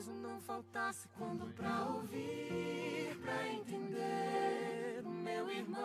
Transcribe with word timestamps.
gozo 0.00 0.12
não 0.14 0.40
faltasse 0.40 1.06
quando 1.18 1.52
pra 1.52 1.84
ouvir, 1.84 3.14
pra 3.20 3.48
entender 3.48 5.02
o 5.04 5.10
meu 5.10 5.50
irmão. 5.50 5.78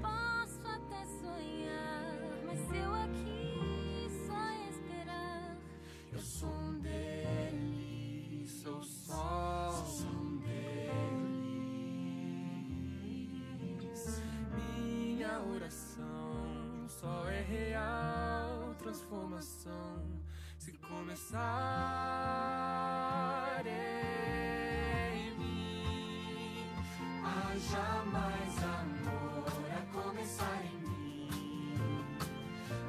Posso 0.00 0.66
até 0.66 1.04
sonhar, 1.04 2.16
mas 2.44 2.58
se 2.58 2.76
eu 2.76 2.94
aqui 2.94 4.08
só 4.26 4.50
esperar, 4.70 5.56
Eu 6.12 6.18
sou 6.18 6.50
um 6.50 6.80
deles, 6.80 8.50
sou 8.60 8.82
só 8.82 9.84
um 10.02 10.38
deles. 10.38 11.30
Minha 14.52 15.40
oração 15.42 16.88
só 16.88 17.28
é 17.28 17.40
real 17.40 18.07
transformação 18.88 20.02
se 20.58 20.72
começar 20.72 21.36
em 23.66 25.30
mim. 25.38 26.64
Haja 27.22 28.02
mais 28.06 28.56
amor 28.64 29.44
a 29.76 29.82
começar 29.92 30.64
em 30.64 30.78
mim. 30.88 31.28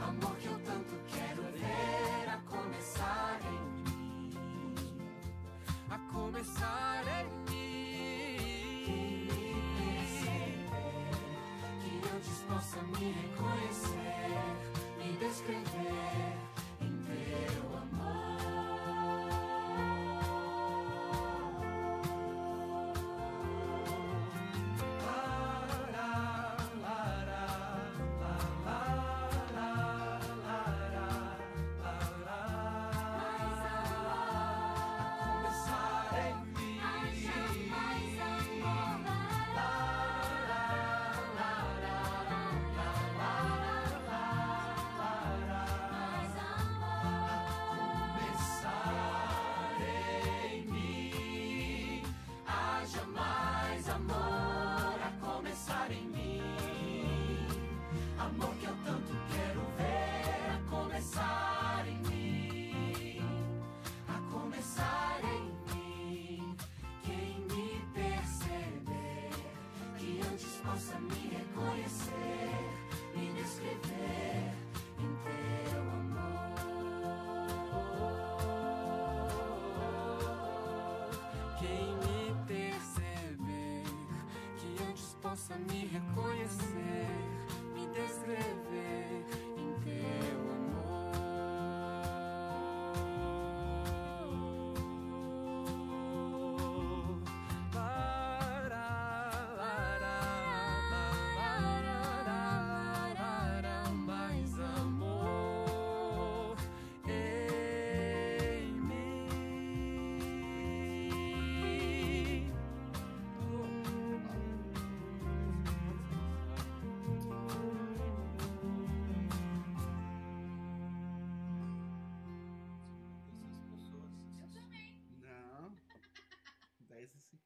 Amor 0.01 0.38
que 0.38 0.47
eu 0.47 0.57
tanto 0.59 0.95
quero 1.09 1.41
ver 1.51 2.29
a 2.29 2.38
começar 2.47 3.38
em 3.43 3.61
mim. 3.83 4.29
A 5.89 5.99
começar 6.13 7.03
em 7.19 7.27
mim. 7.52 7.59
Que 11.81 11.91
antes 12.16 12.39
possa 12.47 12.81
me 12.83 13.28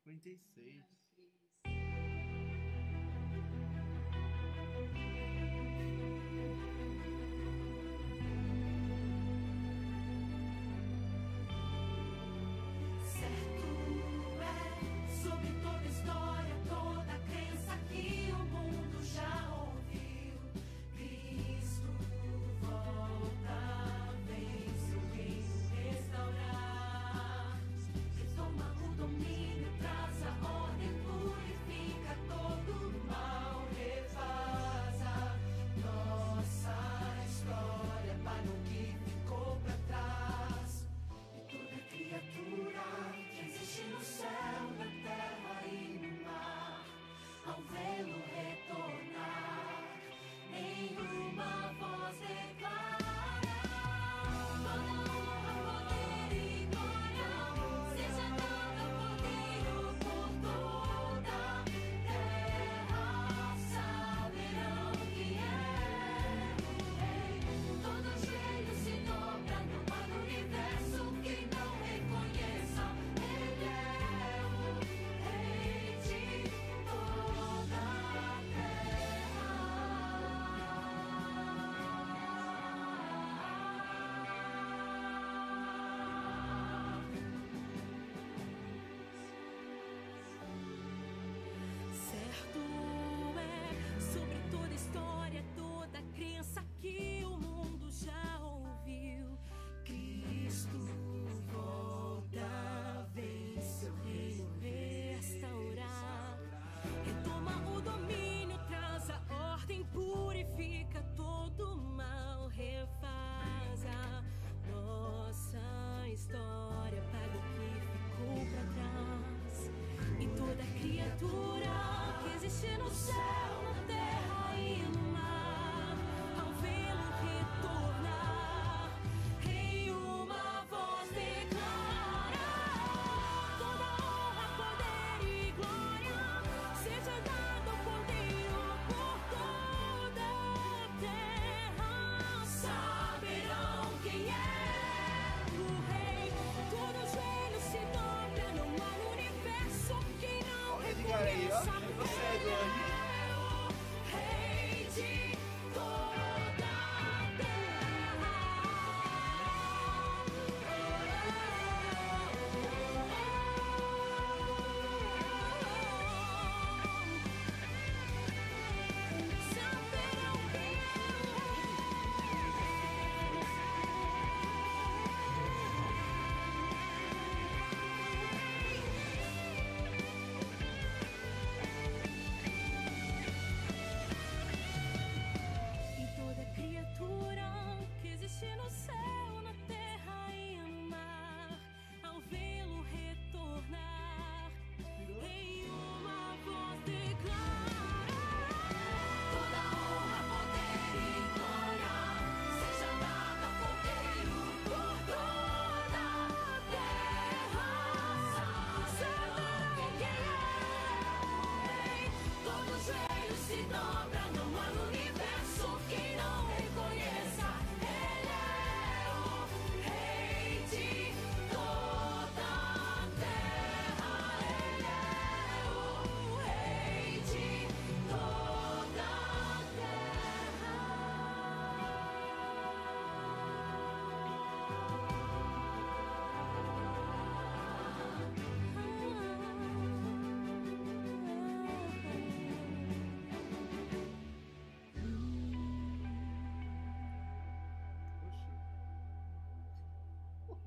56 0.04 0.84
Certo 1.16 1.64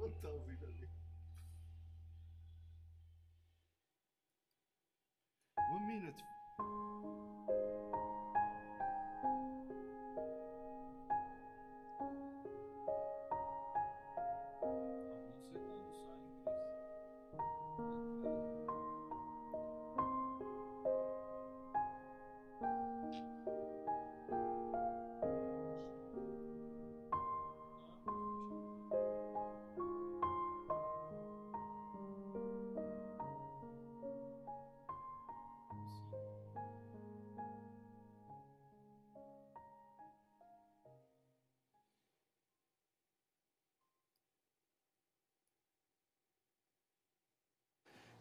Oxi. 0.06 0.22
Tá 0.22 0.28
ouvindo 0.30 0.65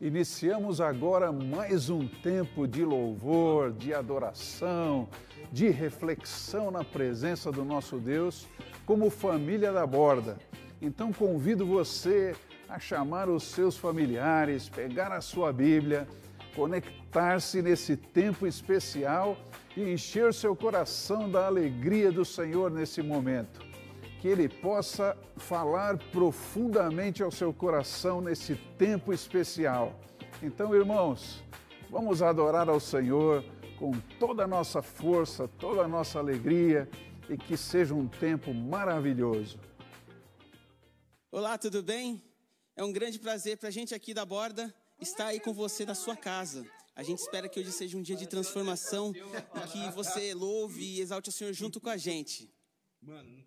Iniciamos 0.02 0.82
agora 0.82 1.32
mais 1.32 1.90
um 1.90 2.06
tempo 2.06 2.68
de 2.68 2.84
louvor, 2.84 3.72
de 3.72 3.94
adoração, 3.94 5.08
de 5.54 5.70
reflexão 5.70 6.70
na 6.70 6.84
presença 6.84 7.50
do 7.50 7.64
nosso 7.64 7.98
Deus, 7.98 8.46
como 8.86 9.10
família 9.10 9.72
da 9.72 9.88
borda. 9.88 10.38
Então 10.82 11.14
convido 11.14 11.66
você 11.66 12.36
a 12.68 12.78
chamar 12.78 13.30
os 13.30 13.44
seus 13.44 13.78
familiares, 13.78 14.68
pegar 14.68 15.14
a 15.14 15.22
sua 15.22 15.54
Bíblia, 15.54 16.06
conectar-se 16.54 17.62
nesse 17.62 17.96
tempo 17.96 18.46
especial 18.46 19.38
e 19.78 19.94
encher 19.94 20.34
seu 20.34 20.58
coração 20.58 21.32
da 21.32 21.46
alegria 21.46 22.12
do 22.12 22.26
Senhor 22.26 22.70
nesse 22.70 23.02
momento 23.02 23.65
que 24.26 24.30
Ele 24.30 24.50
possa 24.50 25.16
falar 25.38 26.00
profundamente 26.10 27.22
ao 27.22 27.30
seu 27.30 27.54
coração 27.54 28.20
nesse 28.20 28.56
tempo 28.76 29.14
especial. 29.14 30.00
Então, 30.42 30.74
irmãos, 30.74 31.44
vamos 31.92 32.24
adorar 32.24 32.68
ao 32.68 32.80
Senhor 32.80 33.46
com 33.78 33.92
toda 34.20 34.46
a 34.46 34.48
nossa 34.48 34.82
força, 34.82 35.48
toda 35.48 35.84
a 35.84 35.88
nossa 35.88 36.18
alegria 36.18 36.90
e 37.30 37.38
que 37.38 37.56
seja 37.56 37.94
um 37.94 38.08
tempo 38.08 38.52
maravilhoso. 38.52 39.60
Olá, 41.32 41.56
tudo 41.56 41.84
bem? 41.84 42.20
É 42.76 42.84
um 42.84 42.92
grande 42.92 43.20
prazer 43.20 43.60
para 43.60 43.70
a 43.70 43.72
gente 43.72 43.94
aqui 43.94 44.12
da 44.12 44.26
Borda 44.26 44.74
estar 45.00 45.28
aí 45.28 45.40
com 45.40 45.54
você 45.54 45.86
na 45.86 45.94
sua 45.94 46.18
casa. 46.18 46.66
A 46.96 47.04
gente 47.04 47.20
espera 47.20 47.48
que 47.48 47.60
hoje 47.60 47.72
seja 47.72 47.96
um 47.96 48.02
dia 48.02 48.16
de 48.16 48.26
transformação 48.26 49.14
e 49.14 49.68
que 49.72 49.92
você 49.92 50.34
louve 50.34 50.84
e 50.84 51.00
exalte 51.00 51.30
o 51.30 51.32
Senhor 51.32 51.54
junto 51.54 51.80
com 51.80 51.90
a 51.90 51.98
gente. 51.98 52.52
Mano, 53.00 53.46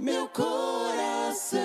meu 0.00 0.26
coração, 0.28 1.60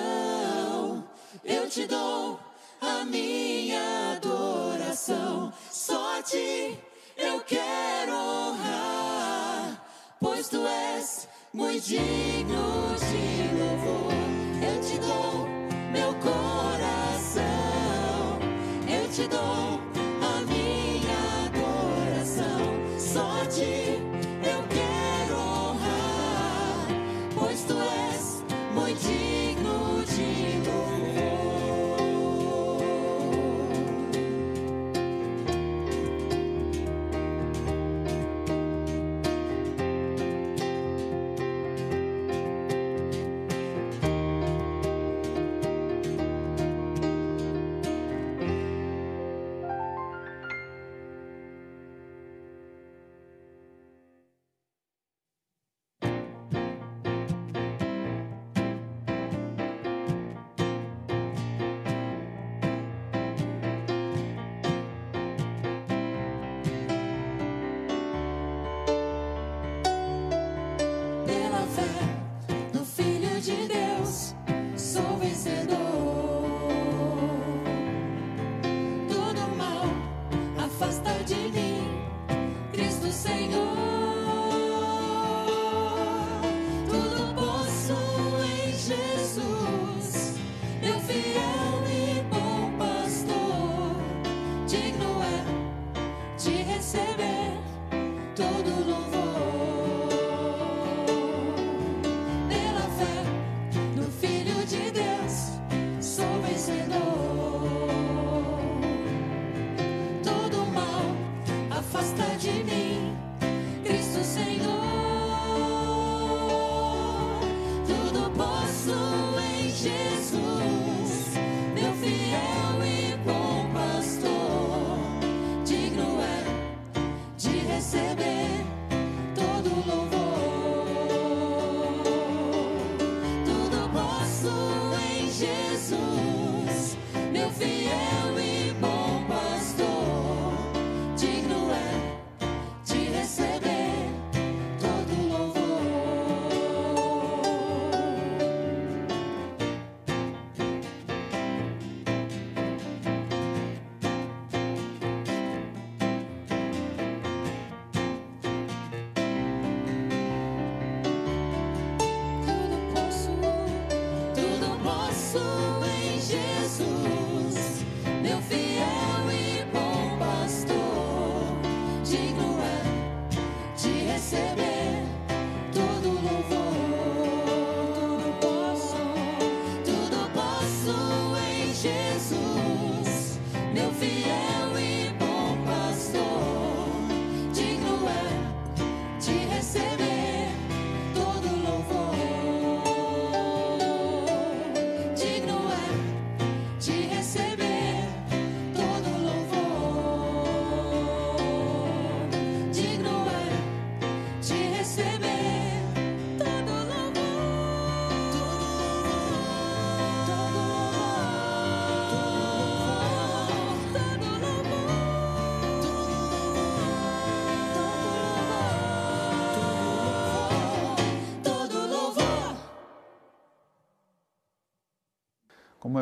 eu 1.44 1.70
te 1.70 1.88
dou 1.88 2.38
a 2.82 3.06
minha 3.06 4.16
adoração. 4.18 5.54
Só 5.72 6.20
a 6.20 6.22
ti 6.22 6.78
eu 7.18 7.40
quero 7.42 8.14
honrar, 8.14 9.82
pois 10.20 10.50
tu 10.50 10.68
és 10.68 11.30
muito 11.54 11.86
digno 11.86 12.96
de 13.00 13.48
louvor. 13.58 14.12
Eu 14.62 14.82
te 14.82 15.00
dou 15.00 15.55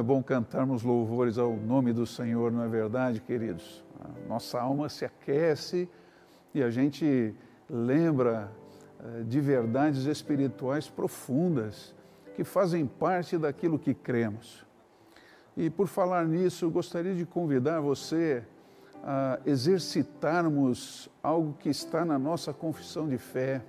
é 0.04 0.06
bom 0.06 0.22
cantarmos 0.22 0.84
louvores 0.84 1.38
ao 1.38 1.56
nome 1.56 1.94
do 1.94 2.06
Senhor, 2.06 2.52
não 2.52 2.62
é 2.62 2.68
verdade, 2.68 3.22
queridos? 3.22 3.82
A 4.04 4.28
nossa 4.28 4.60
alma 4.60 4.90
se 4.90 5.06
aquece 5.06 5.88
e 6.54 6.62
a 6.62 6.70
gente 6.70 7.34
lembra 7.70 8.52
eh, 9.00 9.24
de 9.24 9.40
verdades 9.40 10.04
espirituais 10.04 10.90
profundas 10.90 11.96
que 12.36 12.44
fazem 12.44 12.86
parte 12.86 13.38
daquilo 13.38 13.80
que 13.80 13.94
cremos. 13.94 14.66
E 15.56 15.70
por 15.70 15.88
falar 15.88 16.28
nisso, 16.28 16.70
gostaria 16.70 17.16
de 17.16 17.26
convidar 17.26 17.80
você 17.80 18.44
a 19.06 19.40
exercitarmos 19.46 21.08
algo 21.24 21.56
que 21.58 21.70
está 21.70 22.04
na 22.04 22.20
nossa 22.20 22.52
confissão 22.52 23.08
de 23.08 23.18
fé, 23.18 23.64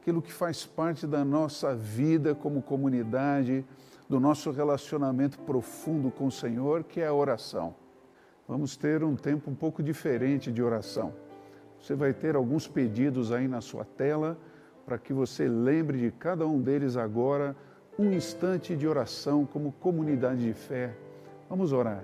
aquilo 0.00 0.20
que 0.20 0.32
faz 0.32 0.66
parte 0.66 1.06
da 1.06 1.24
nossa 1.24 1.76
vida 1.76 2.34
como 2.34 2.60
comunidade, 2.60 3.64
do 4.10 4.18
nosso 4.18 4.50
relacionamento 4.50 5.38
profundo 5.38 6.10
com 6.10 6.26
o 6.26 6.32
Senhor, 6.32 6.82
que 6.82 7.00
é 7.00 7.06
a 7.06 7.14
oração. 7.14 7.76
Vamos 8.48 8.76
ter 8.76 9.04
um 9.04 9.14
tempo 9.14 9.48
um 9.48 9.54
pouco 9.54 9.84
diferente 9.84 10.50
de 10.50 10.60
oração. 10.60 11.14
Você 11.80 11.94
vai 11.94 12.12
ter 12.12 12.34
alguns 12.34 12.66
pedidos 12.66 13.30
aí 13.30 13.46
na 13.46 13.60
sua 13.60 13.84
tela 13.84 14.36
para 14.84 14.98
que 14.98 15.12
você 15.12 15.46
lembre 15.46 15.96
de 16.00 16.10
cada 16.10 16.44
um 16.44 16.60
deles 16.60 16.96
agora 16.96 17.54
um 17.96 18.12
instante 18.12 18.74
de 18.74 18.88
oração 18.88 19.46
como 19.46 19.70
comunidade 19.70 20.42
de 20.42 20.54
fé. 20.54 20.92
Vamos 21.48 21.72
orar. 21.72 22.02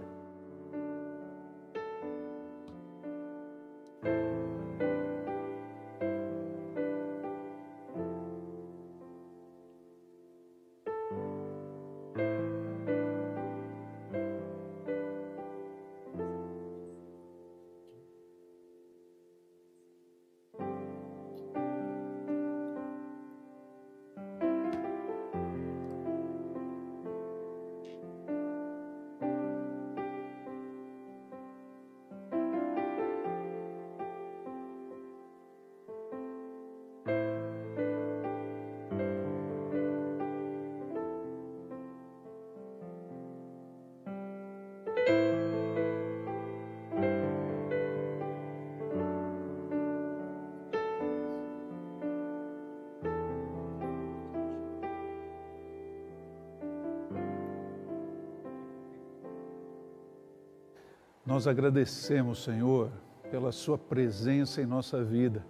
Nós 61.27 61.49
agradecemos, 61.49 62.45
Senhor, 62.45 62.89
pela 63.33 63.51
Sua 63.51 63.77
presença 63.77 64.63
em 64.63 64.65
nossa 64.67 65.03
vida. 65.03 65.45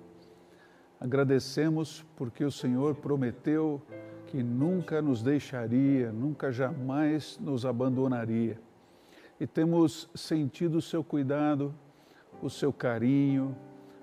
Agradecemos 0.98 2.02
porque 2.16 2.42
o 2.42 2.50
Senhor 2.50 2.94
prometeu 2.94 3.82
que 4.26 4.42
nunca 4.42 5.02
nos 5.02 5.22
deixaria, 5.22 6.10
nunca 6.10 6.50
jamais 6.50 7.38
nos 7.38 7.66
abandonaria. 7.66 8.58
E 9.38 9.46
temos 9.46 10.08
sentido 10.14 10.78
o 10.78 10.82
Seu 10.82 11.04
cuidado, 11.04 11.74
o 12.40 12.48
Seu 12.48 12.72
carinho, 12.72 13.54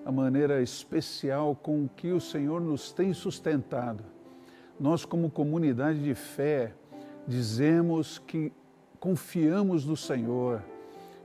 a 0.06 0.12
maneira 0.12 0.62
especial 0.62 1.56
com 1.56 1.88
que 1.88 2.12
o 2.12 2.22
Senhor 2.22 2.62
nos 2.62 2.92
tem 2.92 3.16
sustentado. 3.16 4.04
Nós, 4.80 5.06
como 5.06 5.28
comunidade 5.28 6.04
de 6.04 6.14
fé, 6.14 6.76
dizemos 7.28 8.20
que 8.20 8.54
confiamos 9.00 9.88
no 9.88 9.98
Senhor 9.98 10.62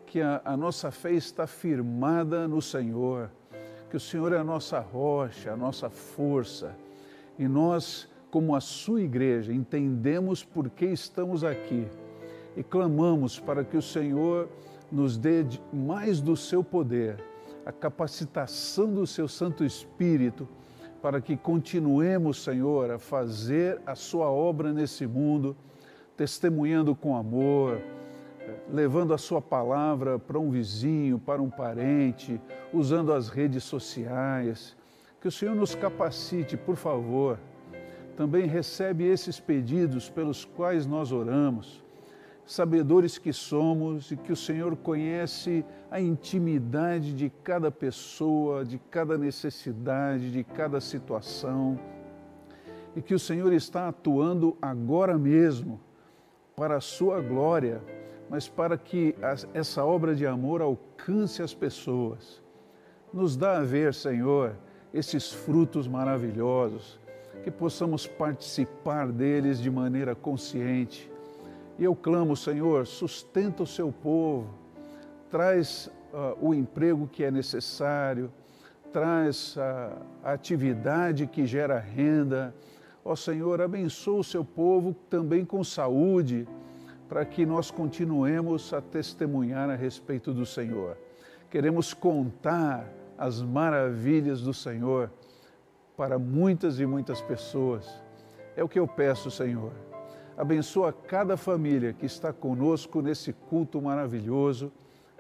que 0.09 0.23
a, 0.23 0.41
a, 0.43 0.57
nossa 0.57 0.91
fé 0.91 1.13
está 1.13 1.47
firmada 1.47 2.49
no 2.49 2.63
Senhor, 2.63 3.31
que 3.91 3.97
o 3.97 4.01
Senhor 4.01 4.33
é 4.33 4.39
a 4.39 4.45
nossa 4.45 4.81
rocha, 4.81 5.53
a 5.53 5.57
nossa 5.57 5.91
força. 5.91 6.75
E 7.39 7.47
nós, 7.47 8.09
como 8.31 8.57
a 8.57 8.61
sua 8.61 9.03
igreja, 9.03 9.53
entendemos 9.53 10.43
por 10.43 10.71
que 10.71 10.87
estamos 10.87 11.45
aqui 11.45 11.87
e 12.57 12.63
clamamos 12.63 13.39
para 13.39 13.63
que 13.63 13.77
o 13.77 13.83
Senhor 13.83 14.49
nos 14.91 15.19
dê 15.19 15.45
mais 15.71 16.23
do 16.23 16.37
seu 16.37 16.65
poder, 16.65 17.23
a 17.67 17.71
capacitação 17.71 18.93
do 18.93 19.07
seu 19.07 19.29
Santo 19.29 19.63
Espírito, 19.63 20.49
para 21.03 21.21
que 21.21 21.37
continuemos, 21.37 22.43
Senhor, 22.43 22.91
a 22.91 22.99
fazer 22.99 23.79
a 23.87 23.95
sua 23.95 24.31
obra 24.31 24.73
nesse 24.73 25.07
mundo, 25.07 25.55
testemunhando 26.17 26.95
com 26.95 27.15
amor 27.15 27.79
levando 28.71 29.15
a 29.15 29.19
sua 29.19 29.41
palavra 29.41 30.19
para 30.19 30.39
um 30.39 30.51
vizinho, 30.51 31.19
para 31.19 31.41
um 31.41 31.51
parente, 31.51 32.41
usando 32.73 33.13
as 33.13 33.29
redes 33.29 33.65
sociais. 33.65 34.77
Que 35.21 35.29
o 35.29 35.33
Senhor 35.33 35.55
nos 35.55 35.75
capacite, 35.75 36.57
por 36.57 36.77
favor. 36.77 37.39
Também 38.17 38.47
recebe 38.47 39.05
esses 39.05 39.41
pedidos 39.41 40.11
pelos 40.11 40.45
quais 40.45 40.87
nós 40.87 41.13
oramos, 41.13 41.85
sabedores 42.45 43.17
que 43.17 43.33
somos 43.33 44.11
e 44.11 44.17
que 44.17 44.33
o 44.33 44.37
Senhor 44.37 44.77
conhece 44.77 45.65
a 45.91 46.01
intimidade 46.01 47.15
de 47.15 47.31
cada 47.43 47.71
pessoa, 47.71 48.65
de 48.65 48.79
cada 48.91 49.17
necessidade, 49.17 50.33
de 50.33 50.43
cada 50.43 50.81
situação, 50.81 51.79
e 52.97 53.01
que 53.01 53.15
o 53.15 53.19
Senhor 53.19 53.53
está 53.53 53.89
atuando 53.89 54.57
agora 54.61 55.17
mesmo 55.17 55.81
para 56.57 56.79
a 56.79 56.81
sua 56.81 57.21
glória 57.21 57.81
mas 58.31 58.49
para 58.49 58.77
que 58.77 59.15
essa 59.55 59.85
obra 59.85 60.15
de 60.15 60.27
amor 60.27 60.61
alcance 60.61 61.43
as 61.43 61.55
pessoas. 61.55 62.43
Nos 63.13 63.37
dá 63.37 63.59
a 63.59 63.63
ver, 63.63 63.95
Senhor, 63.95 64.55
esses 64.93 65.33
frutos 65.33 65.89
maravilhosos, 65.89 67.01
que 67.43 67.51
possamos 67.51 68.07
participar 68.07 69.11
deles 69.11 69.61
de 69.61 69.71
maneira 69.71 70.15
consciente. 70.15 71.11
E 71.79 71.85
eu 71.85 71.95
clamo, 71.95 72.37
Senhor, 72.37 72.87
sustenta 72.87 73.63
o 73.63 73.67
seu 73.67 73.91
povo, 73.91 74.53
traz 75.31 75.91
uh, 76.13 76.47
o 76.47 76.53
emprego 76.53 77.07
que 77.07 77.25
é 77.25 77.31
necessário, 77.31 78.31
traz 78.93 79.57
uh, 79.57 79.61
a 80.23 80.33
atividade 80.33 81.27
que 81.27 81.47
gera 81.47 81.79
renda. 81.79 82.55
Ó 83.05 83.15
Senhor, 83.15 83.63
abençoa 83.63 84.21
o 84.21 84.25
seu 84.25 84.45
povo 84.45 84.95
também 85.09 85.45
com 85.45 85.63
saúde 85.63 86.47
para 87.09 87.25
que 87.25 87.47
nós 87.47 87.71
continuemos 87.71 88.73
a 88.73 88.81
testemunhar 88.81 89.71
a 89.71 89.75
respeito 89.75 90.33
do 90.33 90.45
Senhor. 90.45 90.97
Queremos 91.51 91.95
contar 91.95 92.93
as 93.17 93.41
maravilhas 93.41 94.43
do 94.43 94.53
Senhor 94.53 95.11
para 95.97 96.19
muitas 96.19 96.79
e 96.79 96.87
muitas 96.87 97.21
pessoas. 97.21 98.03
É 98.55 98.63
o 98.63 98.69
que 98.69 98.79
eu 98.79 98.87
peço, 98.87 99.31
Senhor. 99.31 99.73
Abençoa 100.37 100.93
cada 100.93 101.37
família 101.37 101.93
que 101.93 102.07
está 102.07 102.33
conosco 102.33 103.03
nesse 103.03 103.33
culto 103.33 103.83
maravilhoso, 103.83 104.71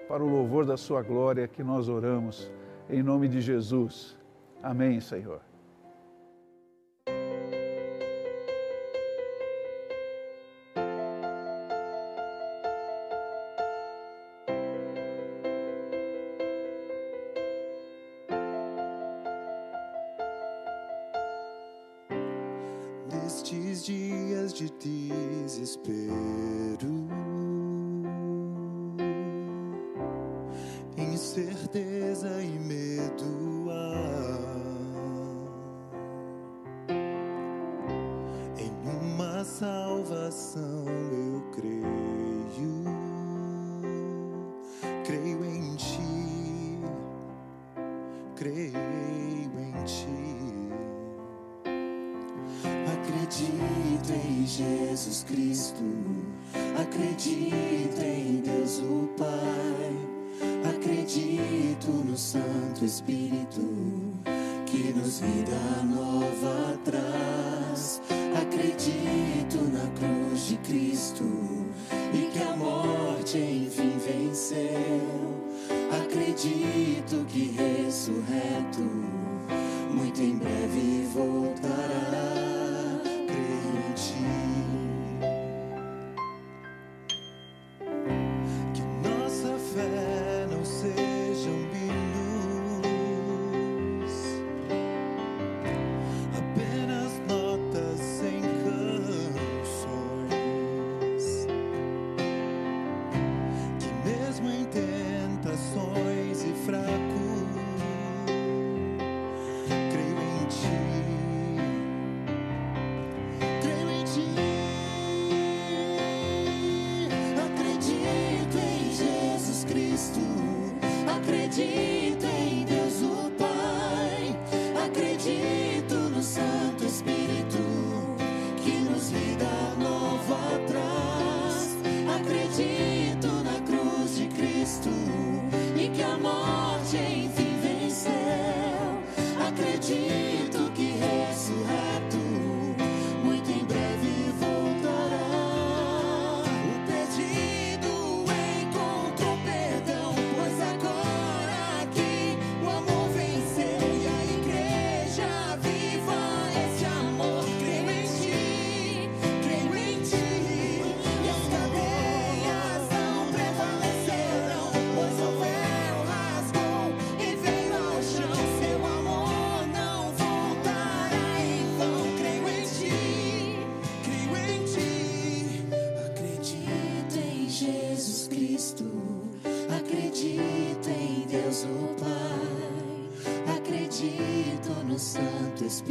para 0.06 0.22
o 0.22 0.28
louvor 0.28 0.64
da 0.64 0.76
Sua 0.76 1.02
glória 1.02 1.48
que 1.48 1.62
nós 1.62 1.88
oramos. 1.88 2.50
Em 2.88 3.02
nome 3.02 3.28
de 3.28 3.40
Jesus. 3.40 4.16
Amém, 4.62 5.00
Senhor. 5.00 5.47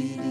Espírito 0.00 0.27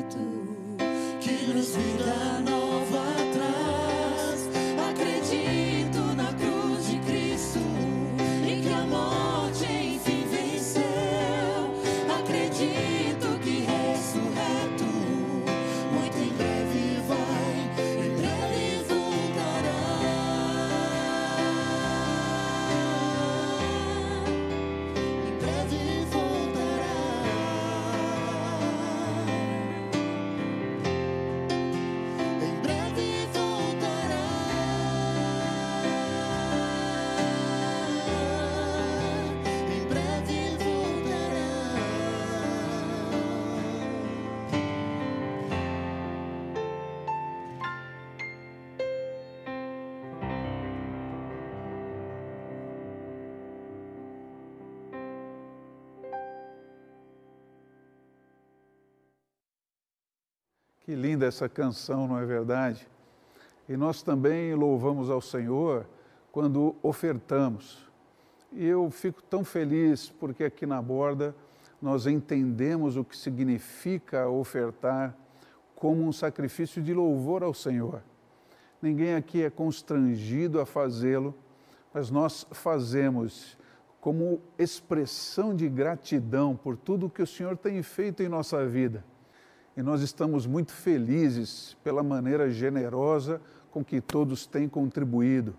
Que 60.87 60.95
linda 60.95 61.25
essa 61.25 61.49
canção, 61.49 62.07
não 62.07 62.17
é 62.17 62.25
verdade? 62.25 62.87
E 63.67 63.75
nós 63.75 64.01
também 64.01 64.55
louvamos 64.55 65.09
ao 65.09 65.19
Senhor 65.19 65.85
quando 66.31 66.77
ofertamos. 66.81 67.85
E 68.53 68.65
eu 68.65 68.89
fico 68.89 69.21
tão 69.21 69.43
feliz 69.43 70.07
porque 70.07 70.45
aqui 70.45 70.65
na 70.65 70.81
borda 70.81 71.35
nós 71.81 72.07
entendemos 72.07 72.95
o 72.95 73.03
que 73.03 73.17
significa 73.17 74.29
ofertar 74.29 75.13
como 75.75 76.07
um 76.07 76.13
sacrifício 76.13 76.81
de 76.81 76.93
louvor 76.93 77.43
ao 77.43 77.53
Senhor. 77.53 78.01
Ninguém 78.81 79.13
aqui 79.13 79.43
é 79.43 79.49
constrangido 79.49 80.57
a 80.61 80.65
fazê-lo, 80.65 81.35
mas 81.93 82.09
nós 82.09 82.47
fazemos 82.51 83.57
como 83.99 84.39
expressão 84.57 85.53
de 85.53 85.67
gratidão 85.67 86.55
por 86.55 86.77
tudo 86.77 87.09
que 87.09 87.21
o 87.21 87.27
Senhor 87.27 87.57
tem 87.57 87.83
feito 87.83 88.23
em 88.23 88.29
nossa 88.29 88.65
vida. 88.65 89.03
E 89.77 89.83
nós 89.83 90.01
estamos 90.01 90.47
muito 90.47 90.71
felizes 90.71 91.77
pela 91.83 92.01
maneira 92.01 92.49
generosa 92.49 93.39
com 93.69 93.85
que 93.85 94.01
todos 94.01 94.47
têm 94.47 94.67
contribuído, 94.67 95.55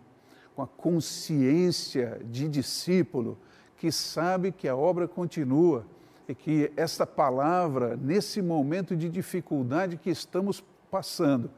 com 0.57 0.62
a 0.62 0.66
consciência 0.66 2.20
de 2.28 2.48
discípulo 2.48 3.38
que 3.76 3.92
sabe 3.92 4.50
que 4.50 4.66
a 4.66 4.74
obra 4.74 5.07
continua 5.07 5.87
e 6.28 6.35
que 6.35 6.72
esta 6.76 7.07
palavra, 7.07 7.96
nesse 7.96 8.42
momento 8.42 8.96
de 8.96 9.09
dificuldade 9.09 9.96
que 9.96 10.11
estamos 10.11 10.64
passando, 10.90 11.48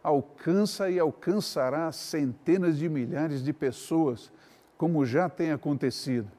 alcança 0.00 0.88
e 0.88 1.00
alcançará 1.00 1.90
centenas 1.90 2.78
de 2.78 2.88
milhares 2.88 3.42
de 3.42 3.52
pessoas, 3.52 4.30
como 4.78 5.04
já 5.04 5.28
tem 5.28 5.50
acontecido. 5.50 6.30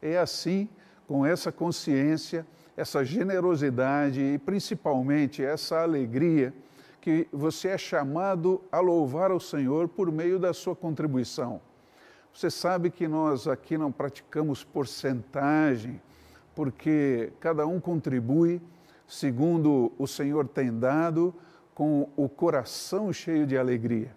É 0.00 0.16
assim, 0.16 0.70
com 1.06 1.26
essa 1.26 1.52
consciência, 1.52 2.46
essa 2.76 3.04
generosidade 3.04 4.20
e 4.20 4.38
principalmente 4.38 5.44
essa 5.44 5.80
alegria 5.80 6.54
que 7.00 7.26
você 7.32 7.68
é 7.68 7.78
chamado 7.78 8.62
a 8.70 8.80
louvar 8.80 9.30
ao 9.30 9.40
Senhor 9.40 9.88
por 9.88 10.10
meio 10.10 10.38
da 10.38 10.54
sua 10.54 10.74
contribuição. 10.74 11.60
Você 12.32 12.50
sabe 12.50 12.90
que 12.90 13.06
nós 13.08 13.46
aqui 13.46 13.76
não 13.76 13.92
praticamos 13.92 14.64
porcentagem, 14.64 16.00
porque 16.54 17.32
cada 17.40 17.66
um 17.66 17.80
contribui 17.80 18.60
segundo 19.12 19.92
o 19.98 20.06
Senhor 20.06 20.48
tem 20.48 20.76
dado, 20.78 21.34
com 21.74 22.08
o 22.16 22.28
coração 22.28 23.12
cheio 23.12 23.46
de 23.46 23.58
alegria. 23.58 24.16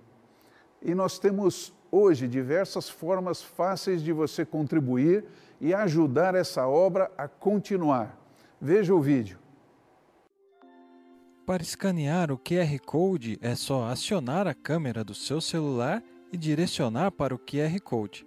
E 0.82 0.96
nós 0.96 1.20
temos 1.20 1.74
hoje 1.92 2.28
diversas 2.28 2.90
formas 2.90 3.42
fáceis 3.42 4.02
de 4.02 4.14
você 4.14 4.46
contribuir 4.46 5.26
e 5.60 5.74
ajudar 5.74 6.34
essa 6.34 6.66
obra 6.68 7.12
a 7.18 7.28
continuar. 7.28 8.18
Veja 8.68 8.96
o 8.96 9.00
vídeo. 9.00 9.38
Para 11.46 11.62
escanear 11.62 12.32
o 12.32 12.38
QR 12.40 12.80
Code 12.84 13.38
é 13.40 13.54
só 13.54 13.84
acionar 13.84 14.48
a 14.48 14.56
câmera 14.56 15.04
do 15.04 15.14
seu 15.14 15.40
celular 15.40 16.02
e 16.34 16.36
direcionar 16.36 17.12
para 17.12 17.36
o 17.36 17.38
QR 17.38 17.80
Code. 17.80 18.26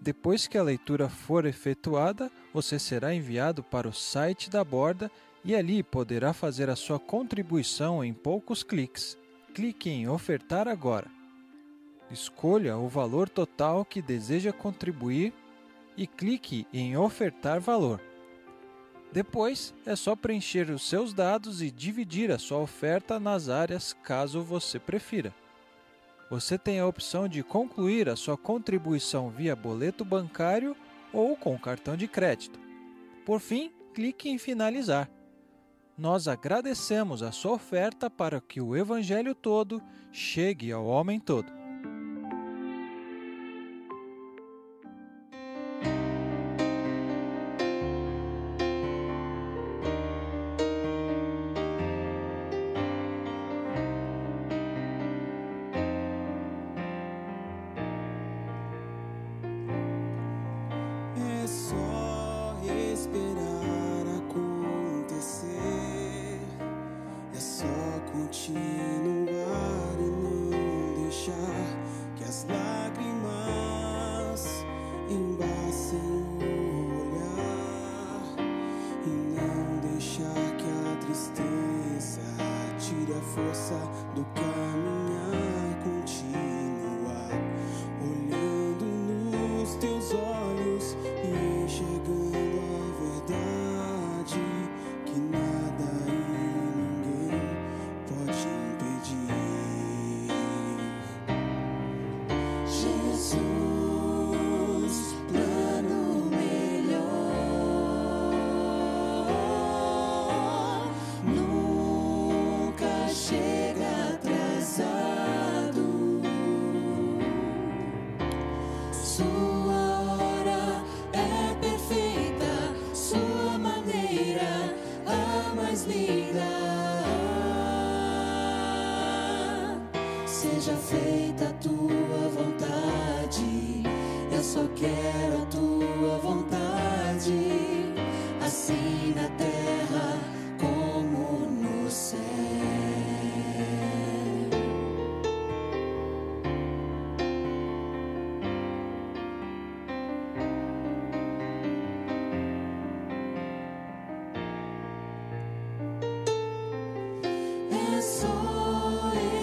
Depois 0.00 0.46
que 0.46 0.56
a 0.56 0.62
leitura 0.62 1.08
for 1.08 1.46
efetuada, 1.46 2.30
você 2.54 2.78
será 2.78 3.12
enviado 3.12 3.60
para 3.60 3.88
o 3.88 3.92
site 3.92 4.48
da 4.48 4.62
borda 4.62 5.10
e 5.44 5.52
ali 5.52 5.82
poderá 5.82 6.32
fazer 6.32 6.70
a 6.70 6.76
sua 6.76 7.00
contribuição 7.00 8.04
em 8.04 8.12
poucos 8.12 8.62
cliques. 8.62 9.18
Clique 9.52 9.90
em 9.90 10.08
Ofertar 10.08 10.68
agora. 10.68 11.10
Escolha 12.08 12.76
o 12.76 12.86
valor 12.86 13.28
total 13.28 13.84
que 13.84 14.00
deseja 14.00 14.52
contribuir 14.52 15.32
e 15.96 16.06
clique 16.06 16.68
em 16.72 16.96
Ofertar 16.96 17.60
valor. 17.60 18.00
Depois 19.12 19.74
é 19.84 19.94
só 19.94 20.16
preencher 20.16 20.70
os 20.70 20.88
seus 20.88 21.12
dados 21.12 21.60
e 21.60 21.70
dividir 21.70 22.32
a 22.32 22.38
sua 22.38 22.58
oferta 22.58 23.20
nas 23.20 23.50
áreas 23.50 23.92
caso 24.02 24.42
você 24.42 24.78
prefira. 24.78 25.34
Você 26.30 26.56
tem 26.56 26.80
a 26.80 26.86
opção 26.86 27.28
de 27.28 27.42
concluir 27.42 28.08
a 28.08 28.16
sua 28.16 28.38
contribuição 28.38 29.28
via 29.28 29.54
boleto 29.54 30.02
bancário 30.02 30.74
ou 31.12 31.36
com 31.36 31.58
cartão 31.58 31.94
de 31.94 32.08
crédito. 32.08 32.58
Por 33.26 33.38
fim, 33.38 33.70
clique 33.92 34.30
em 34.30 34.38
Finalizar. 34.38 35.10
Nós 35.96 36.26
agradecemos 36.26 37.22
a 37.22 37.30
sua 37.30 37.52
oferta 37.52 38.08
para 38.08 38.40
que 38.40 38.62
o 38.62 38.74
Evangelho 38.74 39.34
todo 39.34 39.82
chegue 40.10 40.72
ao 40.72 40.86
homem 40.86 41.20
todo. 41.20 41.61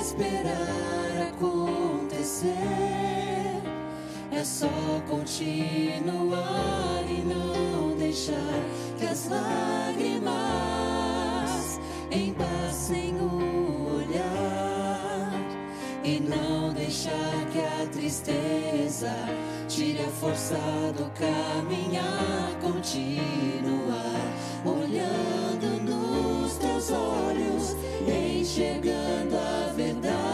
Esperar 0.09 1.29
acontecer. 1.29 2.55
É 4.31 4.43
só 4.43 4.67
continuar 5.07 7.03
e 7.07 7.21
não 7.21 7.95
deixar 7.95 8.35
que 8.97 9.05
as 9.05 9.29
lágrimas 9.29 10.31
embaçem 12.11 13.15
o 13.19 13.97
olhar 13.97 15.31
e 16.03 16.19
não 16.19 16.73
deixar 16.73 17.45
que 17.51 17.59
a 17.59 17.85
tristeza 17.91 19.13
tire 19.67 20.01
a 20.01 20.09
força 20.09 20.57
do 20.97 21.07
caminhar, 21.11 22.57
continuar 22.61 24.19
olhando 24.65 25.83
nos 25.83 26.57
teus 26.57 26.91
olhos, 26.91 27.75
enxergando 28.07 29.37
a 29.37 29.48
verdade 29.79 30.28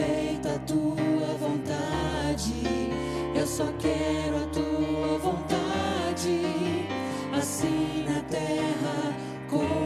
feita 0.00 0.54
a 0.54 0.58
tua 0.60 1.34
vontade, 1.38 2.62
eu 3.34 3.46
só 3.46 3.66
quero 3.78 4.36
a 4.36 4.46
tua 4.46 5.18
vontade, 5.18 6.40
assim 7.36 8.04
na 8.08 8.20
terra 8.22 9.14
como 9.50 9.79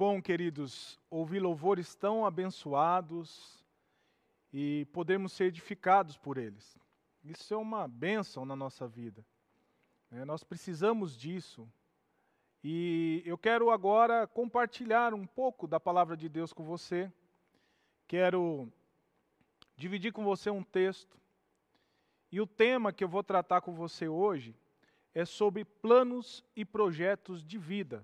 bom, 0.00 0.22
queridos, 0.22 0.98
ouvir 1.10 1.40
louvores 1.40 1.94
tão 1.94 2.24
abençoados 2.24 3.62
e 4.50 4.86
podermos 4.94 5.30
ser 5.34 5.44
edificados 5.44 6.16
por 6.16 6.38
eles. 6.38 6.78
Isso 7.22 7.52
é 7.52 7.56
uma 7.58 7.86
bênção 7.86 8.46
na 8.46 8.56
nossa 8.56 8.88
vida. 8.88 9.22
né? 10.10 10.24
Nós 10.24 10.42
precisamos 10.42 11.14
disso. 11.14 11.70
E 12.64 13.22
eu 13.26 13.36
quero 13.36 13.70
agora 13.70 14.26
compartilhar 14.26 15.12
um 15.12 15.26
pouco 15.26 15.66
da 15.68 15.78
palavra 15.78 16.16
de 16.16 16.30
Deus 16.30 16.50
com 16.50 16.64
você. 16.64 17.12
Quero 18.08 18.72
dividir 19.76 20.14
com 20.14 20.24
você 20.24 20.48
um 20.48 20.62
texto. 20.62 21.20
E 22.32 22.40
o 22.40 22.46
tema 22.46 22.90
que 22.90 23.04
eu 23.04 23.08
vou 23.08 23.22
tratar 23.22 23.60
com 23.60 23.74
você 23.74 24.08
hoje 24.08 24.56
é 25.14 25.26
sobre 25.26 25.62
planos 25.62 26.42
e 26.56 26.64
projetos 26.64 27.44
de 27.44 27.58
vida. 27.58 28.02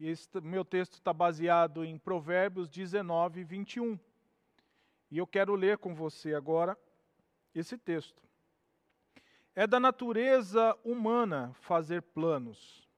Esse 0.00 0.28
meu 0.40 0.64
texto 0.64 0.94
está 0.94 1.12
baseado 1.12 1.84
em 1.84 1.98
Provérbios 1.98 2.68
19, 2.68 3.42
21. 3.42 3.98
E 5.10 5.18
eu 5.18 5.26
quero 5.26 5.54
ler 5.54 5.78
com 5.78 5.94
você 5.94 6.34
agora 6.34 6.78
esse 7.54 7.76
texto. 7.76 8.22
É 9.54 9.66
da 9.66 9.80
natureza 9.80 10.78
humana 10.84 11.52
fazer 11.54 12.00
planos, 12.02 12.88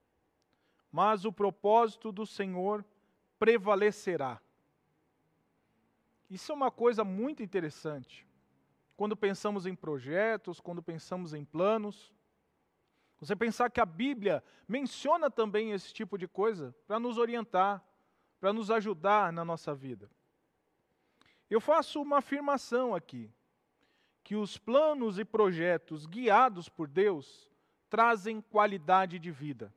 mas 0.93 1.25
o 1.25 1.33
propósito 1.33 2.13
do 2.13 2.27
Senhor 2.27 2.85
prevalecerá. 3.39 4.39
Isso 6.29 6.53
é 6.53 6.55
uma 6.55 6.71
coisa 6.71 7.03
muito 7.03 7.43
interessante. 7.43 8.27
Quando 8.95 9.17
pensamos 9.17 9.65
em 9.65 9.75
projetos, 9.75 10.61
quando 10.61 10.83
pensamos 10.83 11.33
em 11.33 11.45
planos, 11.45 12.13
você 13.21 13.37
pensar 13.37 13.71
que 13.71 13.81
a 13.81 13.87
Bíblia 13.87 14.43
menciona 14.67 15.31
também 15.31 15.73
esse 15.73 15.93
tipo 15.93 16.17
de 16.17 16.27
coisa 16.27 16.75
para 16.87 16.99
nos 16.99 17.19
orientar, 17.19 17.85
para 18.41 18.53
nos 18.53 18.71
ajudar 18.71 19.31
na 19.33 19.45
nossa 19.45 19.75
vida. 19.75 20.11
Eu 21.51 21.61
faço 21.61 22.01
uma 22.01 22.19
afirmação 22.19 22.95
aqui, 22.95 23.31
que 24.25 24.35
os 24.37 24.57
planos 24.57 25.19
e 25.19 25.25
projetos 25.25 26.07
guiados 26.07 26.69
por 26.69 26.89
Deus 26.89 27.51
trazem 27.91 28.41
qualidade 28.41 29.19
de 29.19 29.31
vida. 29.31 29.75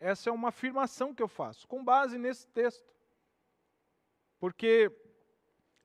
Essa 0.00 0.30
é 0.30 0.32
uma 0.32 0.48
afirmação 0.48 1.14
que 1.14 1.22
eu 1.22 1.28
faço, 1.28 1.68
com 1.68 1.84
base 1.84 2.16
nesse 2.16 2.46
texto. 2.48 2.94
Porque 4.38 4.90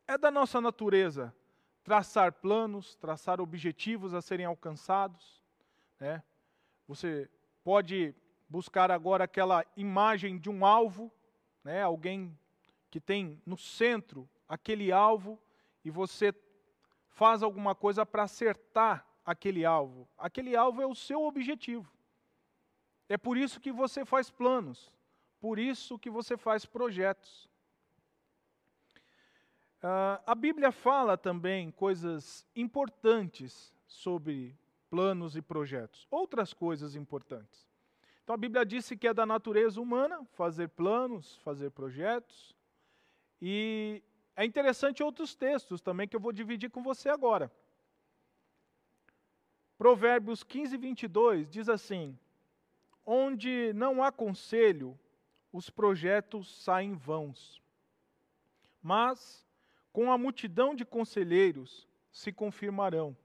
é 0.08 0.18
da 0.18 0.30
nossa 0.30 0.62
natureza 0.62 1.36
traçar 1.84 2.32
planos, 2.32 2.96
traçar 2.96 3.42
objetivos 3.42 4.14
a 4.14 4.22
serem 4.22 4.46
alcançados. 4.46 5.43
Né? 6.04 6.22
Você 6.86 7.30
pode 7.64 8.14
buscar 8.50 8.92
agora 8.92 9.24
aquela 9.24 9.66
imagem 9.78 10.38
de 10.38 10.50
um 10.50 10.66
alvo, 10.66 11.10
né? 11.64 11.82
alguém 11.82 12.38
que 12.92 13.00
tem 13.00 13.42
no 13.46 13.56
centro 13.56 14.30
aquele 14.46 14.92
alvo 14.92 15.42
e 15.82 15.90
você 15.90 16.36
faz 17.08 17.42
alguma 17.42 17.74
coisa 17.74 18.06
para 18.06 18.24
acertar 18.24 19.08
aquele 19.26 19.64
alvo. 19.64 20.06
Aquele 20.18 20.58
alvo 20.58 20.82
é 20.82 20.86
o 20.86 20.94
seu 20.94 21.24
objetivo. 21.24 21.90
É 23.08 23.18
por 23.18 23.38
isso 23.38 23.62
que 23.62 23.72
você 23.72 24.04
faz 24.04 24.30
planos, 24.30 24.92
por 25.40 25.58
isso 25.58 25.98
que 25.98 26.10
você 26.10 26.36
faz 26.36 26.66
projetos. 26.66 27.50
Ah, 29.82 30.22
a 30.26 30.36
Bíblia 30.36 30.74
fala 30.74 31.18
também 31.18 31.72
coisas 31.72 32.46
importantes 32.54 33.74
sobre 33.88 34.54
planos 34.94 35.36
e 35.36 35.42
projetos, 35.42 36.08
outras 36.12 36.54
coisas 36.54 36.96
importantes. 36.96 37.68
Então 38.24 38.36
a 38.36 38.38
Bíblia 38.38 38.64
disse 38.64 38.96
que 38.96 39.08
é 39.08 39.14
da 39.14 39.26
natureza 39.26 39.82
humana 39.82 40.24
fazer 40.34 40.68
planos, 40.70 41.38
fazer 41.38 41.72
projetos. 41.72 42.56
E 43.42 44.04
é 44.36 44.46
interessante 44.46 45.02
outros 45.02 45.34
textos 45.34 45.82
também 45.82 46.08
que 46.08 46.16
eu 46.16 46.20
vou 46.20 46.32
dividir 46.32 46.70
com 46.70 46.84
você 46.84 47.10
agora. 47.10 47.52
Provérbios 49.80 50.44
15, 50.44 50.78
22 50.78 51.50
diz 51.50 51.70
assim: 51.70 52.16
Onde 53.04 53.74
não 53.74 54.04
há 54.04 54.12
conselho, 54.12 54.96
os 55.52 55.72
projetos 55.72 56.64
saem 56.64 56.94
vãos. 56.94 57.60
mas 58.80 59.44
com 59.92 60.12
a 60.12 60.20
multidão 60.20 60.76
de 60.76 60.86
conselheiros 60.86 61.88
se 62.12 62.32
confirmarão. 62.32 63.18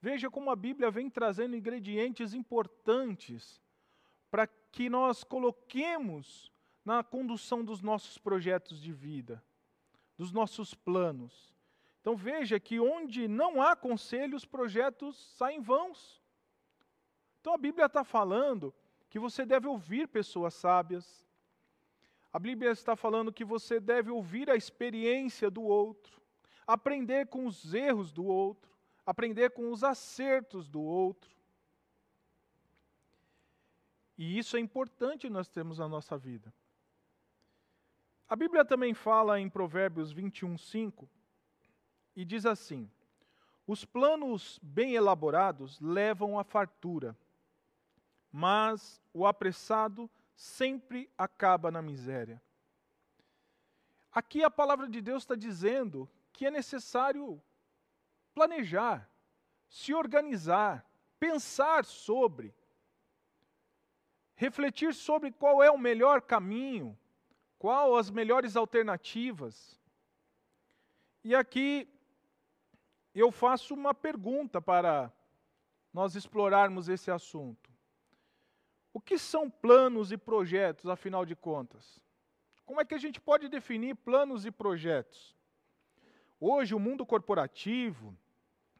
Veja 0.00 0.30
como 0.30 0.50
a 0.50 0.56
Bíblia 0.56 0.90
vem 0.90 1.10
trazendo 1.10 1.56
ingredientes 1.56 2.32
importantes 2.32 3.60
para 4.30 4.46
que 4.46 4.88
nós 4.88 5.24
coloquemos 5.24 6.52
na 6.84 7.02
condução 7.02 7.64
dos 7.64 7.82
nossos 7.82 8.16
projetos 8.16 8.80
de 8.80 8.92
vida, 8.92 9.42
dos 10.16 10.32
nossos 10.32 10.72
planos. 10.72 11.52
Então 12.00 12.16
veja 12.16 12.60
que 12.60 12.78
onde 12.78 13.26
não 13.26 13.60
há 13.60 13.74
conselho, 13.74 14.36
os 14.36 14.44
projetos 14.44 15.16
saem 15.36 15.60
vãos. 15.60 16.22
Então 17.40 17.52
a 17.52 17.58
Bíblia 17.58 17.86
está 17.86 18.04
falando 18.04 18.72
que 19.10 19.18
você 19.18 19.44
deve 19.44 19.66
ouvir 19.66 20.06
pessoas 20.06 20.54
sábias. 20.54 21.26
A 22.32 22.38
Bíblia 22.38 22.70
está 22.70 22.94
falando 22.94 23.32
que 23.32 23.44
você 23.44 23.80
deve 23.80 24.10
ouvir 24.10 24.48
a 24.48 24.56
experiência 24.56 25.50
do 25.50 25.62
outro, 25.62 26.20
aprender 26.66 27.26
com 27.26 27.46
os 27.46 27.74
erros 27.74 28.12
do 28.12 28.24
outro, 28.24 28.77
aprender 29.08 29.52
com 29.52 29.72
os 29.72 29.82
acertos 29.82 30.68
do 30.68 30.82
outro. 30.82 31.34
E 34.18 34.38
isso 34.38 34.54
é 34.54 34.60
importante 34.60 35.30
nós 35.30 35.48
termos 35.48 35.78
na 35.78 35.88
nossa 35.88 36.18
vida. 36.18 36.52
A 38.28 38.36
Bíblia 38.36 38.66
também 38.66 38.92
fala 38.92 39.40
em 39.40 39.48
Provérbios 39.48 40.12
21, 40.12 40.58
5, 40.58 41.08
e 42.14 42.22
diz 42.22 42.44
assim: 42.44 42.90
Os 43.66 43.82
planos 43.82 44.60
bem 44.62 44.94
elaborados 44.94 45.80
levam 45.80 46.38
à 46.38 46.44
fartura, 46.44 47.16
mas 48.30 49.00
o 49.14 49.26
apressado 49.26 50.10
sempre 50.36 51.10
acaba 51.16 51.70
na 51.70 51.80
miséria. 51.80 52.42
Aqui 54.12 54.44
a 54.44 54.50
palavra 54.50 54.86
de 54.86 55.00
Deus 55.00 55.22
está 55.22 55.34
dizendo 55.34 56.06
que 56.30 56.44
é 56.44 56.50
necessário 56.50 57.42
planejar, 58.38 59.10
se 59.68 59.92
organizar, 59.92 60.88
pensar 61.18 61.84
sobre, 61.84 62.54
refletir 64.36 64.94
sobre 64.94 65.32
qual 65.32 65.60
é 65.60 65.68
o 65.68 65.76
melhor 65.76 66.22
caminho, 66.22 66.96
qual 67.58 67.96
as 67.96 68.10
melhores 68.10 68.54
alternativas. 68.54 69.76
E 71.24 71.34
aqui 71.34 71.88
eu 73.12 73.32
faço 73.32 73.74
uma 73.74 73.92
pergunta 73.92 74.62
para 74.62 75.12
nós 75.92 76.14
explorarmos 76.14 76.88
esse 76.88 77.10
assunto. 77.10 77.72
O 78.92 79.00
que 79.00 79.18
são 79.18 79.50
planos 79.50 80.12
e 80.12 80.16
projetos, 80.16 80.86
afinal 80.86 81.26
de 81.26 81.34
contas? 81.34 82.00
Como 82.64 82.80
é 82.80 82.84
que 82.84 82.94
a 82.94 82.98
gente 82.98 83.20
pode 83.20 83.48
definir 83.48 83.96
planos 83.96 84.46
e 84.46 84.52
projetos? 84.52 85.36
Hoje, 86.38 86.72
o 86.72 86.78
mundo 86.78 87.04
corporativo, 87.04 88.16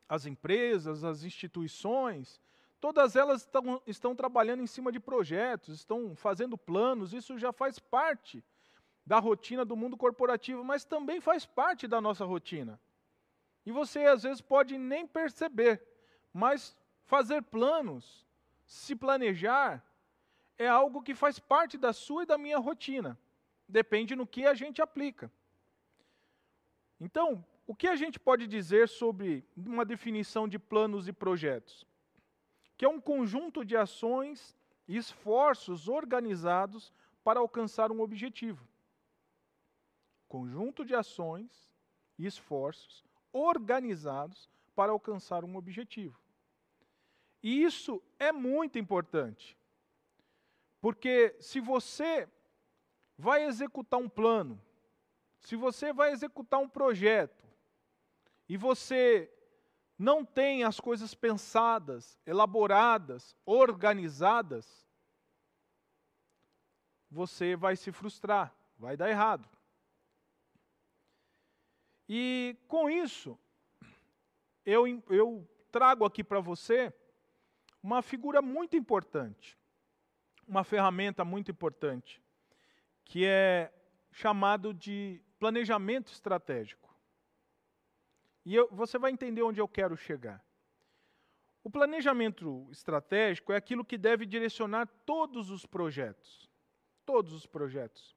as 0.09 0.27
empresas, 0.27 1.05
as 1.05 1.23
instituições, 1.23 2.41
todas 2.81 3.15
elas 3.15 3.43
estão, 3.43 3.83
estão 3.87 4.15
trabalhando 4.15 4.63
em 4.63 4.67
cima 4.67 4.91
de 4.91 4.99
projetos, 4.99 5.75
estão 5.75 6.17
fazendo 6.17 6.57
planos, 6.57 7.13
isso 7.13 7.39
já 7.39 7.53
faz 7.53 7.79
parte 7.79 8.43
da 9.05 9.19
rotina 9.19 9.65
do 9.65 9.77
mundo 9.77 9.97
corporativo, 9.97 10.65
mas 10.65 10.85
também 10.85 11.21
faz 11.21 11.45
parte 11.45 11.87
da 11.87 12.01
nossa 12.01 12.25
rotina. 12.25 12.81
E 13.65 13.73
você 13.73 14.05
às 14.05 14.23
vezes 14.23 14.41
pode 14.41 14.79
nem 14.79 15.07
perceber, 15.07 15.83
mas 16.33 16.77
fazer 17.05 17.43
planos, 17.43 18.27
se 18.67 18.95
planejar, 18.95 19.85
é 20.59 20.67
algo 20.67 21.03
que 21.03 21.15
faz 21.15 21.39
parte 21.39 21.79
da 21.79 21.93
sua 21.93 22.23
e 22.23 22.27
da 22.27 22.37
minha 22.37 22.59
rotina. 22.59 23.19
Depende 23.69 24.17
no 24.17 24.27
que 24.27 24.47
a 24.47 24.55
gente 24.55 24.83
aplica. 24.83 25.31
Então, 27.01 27.45
o 27.69 27.75
que 27.75 27.87
a 27.87 27.95
gente 27.95 28.19
pode 28.19 28.47
dizer 28.47 28.89
sobre 28.89 29.45
uma 29.55 29.85
definição 29.85 30.49
de 30.49 30.59
planos 30.59 31.07
e 31.07 31.13
projetos? 31.13 31.87
Que 32.79 32.85
é 32.87 32.89
um 32.89 32.99
conjunto 32.99 33.63
de 33.63 33.77
ações 33.77 34.57
e 34.89 34.97
esforços 34.97 35.87
organizados 35.87 36.95
para 37.23 37.41
alcançar 37.41 37.93
um 37.93 38.01
objetivo. 38.01 38.67
Conjunto 40.27 40.83
de 40.83 40.95
ações 40.95 41.71
e 42.19 42.25
esforços 42.25 43.05
organizados 43.31 44.49
para 44.75 44.91
alcançar 44.91 45.45
um 45.45 45.55
objetivo. 45.55 46.19
E 47.43 47.63
isso 47.63 48.03
é 48.19 48.33
muito 48.33 48.79
importante. 48.79 49.59
Porque 50.81 51.37
se 51.39 51.61
você 51.61 52.27
vai 53.19 53.45
executar 53.45 54.01
um 54.01 54.09
plano, 54.09 54.59
se 55.41 55.55
você 55.55 55.93
vai 55.93 56.13
executar 56.13 56.61
um 56.61 56.69
projeto 56.69 57.48
e 58.49 58.57
você 58.57 59.31
não 59.99 60.25
tem 60.25 60.65
as 60.65 60.79
coisas 60.79 61.15
pensadas, 61.15 62.19
elaboradas, 62.25 63.37
organizadas, 63.45 64.87
você 67.11 67.57
vai 67.57 67.77
se 67.77 67.91
frustrar, 67.91 68.55
vai 68.79 68.97
dar 68.97 69.11
errado. 69.11 69.49
E 72.09 72.57
com 72.69 72.89
isso, 72.89 73.39
eu, 74.65 74.87
eu 75.11 75.47
trago 75.71 76.05
aqui 76.05 76.23
para 76.25 76.41
você 76.41 76.93
uma 77.83 78.03
figura 78.03 78.41
muito 78.41 78.77
importante, 78.77 79.59
uma 80.47 80.65
ferramenta 80.65 81.25
muito 81.25 81.51
importante, 81.51 82.23
que 83.05 83.27
é 83.27 83.73
chamado 84.11 84.73
de 84.73 85.21
planejamento 85.39 86.11
estratégico. 86.13 86.88
E 88.49 88.55
eu, 88.55 88.67
você 88.73 88.99
vai 88.99 89.11
entender 89.11 89.43
onde 89.43 89.61
eu 89.61 89.69
quero 89.69 89.95
chegar. 89.95 90.43
O 91.63 91.69
planejamento 91.69 92.67
estratégico 92.71 93.53
é 93.53 93.57
aquilo 93.57 93.85
que 93.85 93.99
deve 93.99 94.25
direcionar 94.25 94.87
todos 95.05 95.51
os 95.51 95.67
projetos. 95.67 96.49
Todos 97.05 97.35
os 97.35 97.45
projetos. 97.45 98.17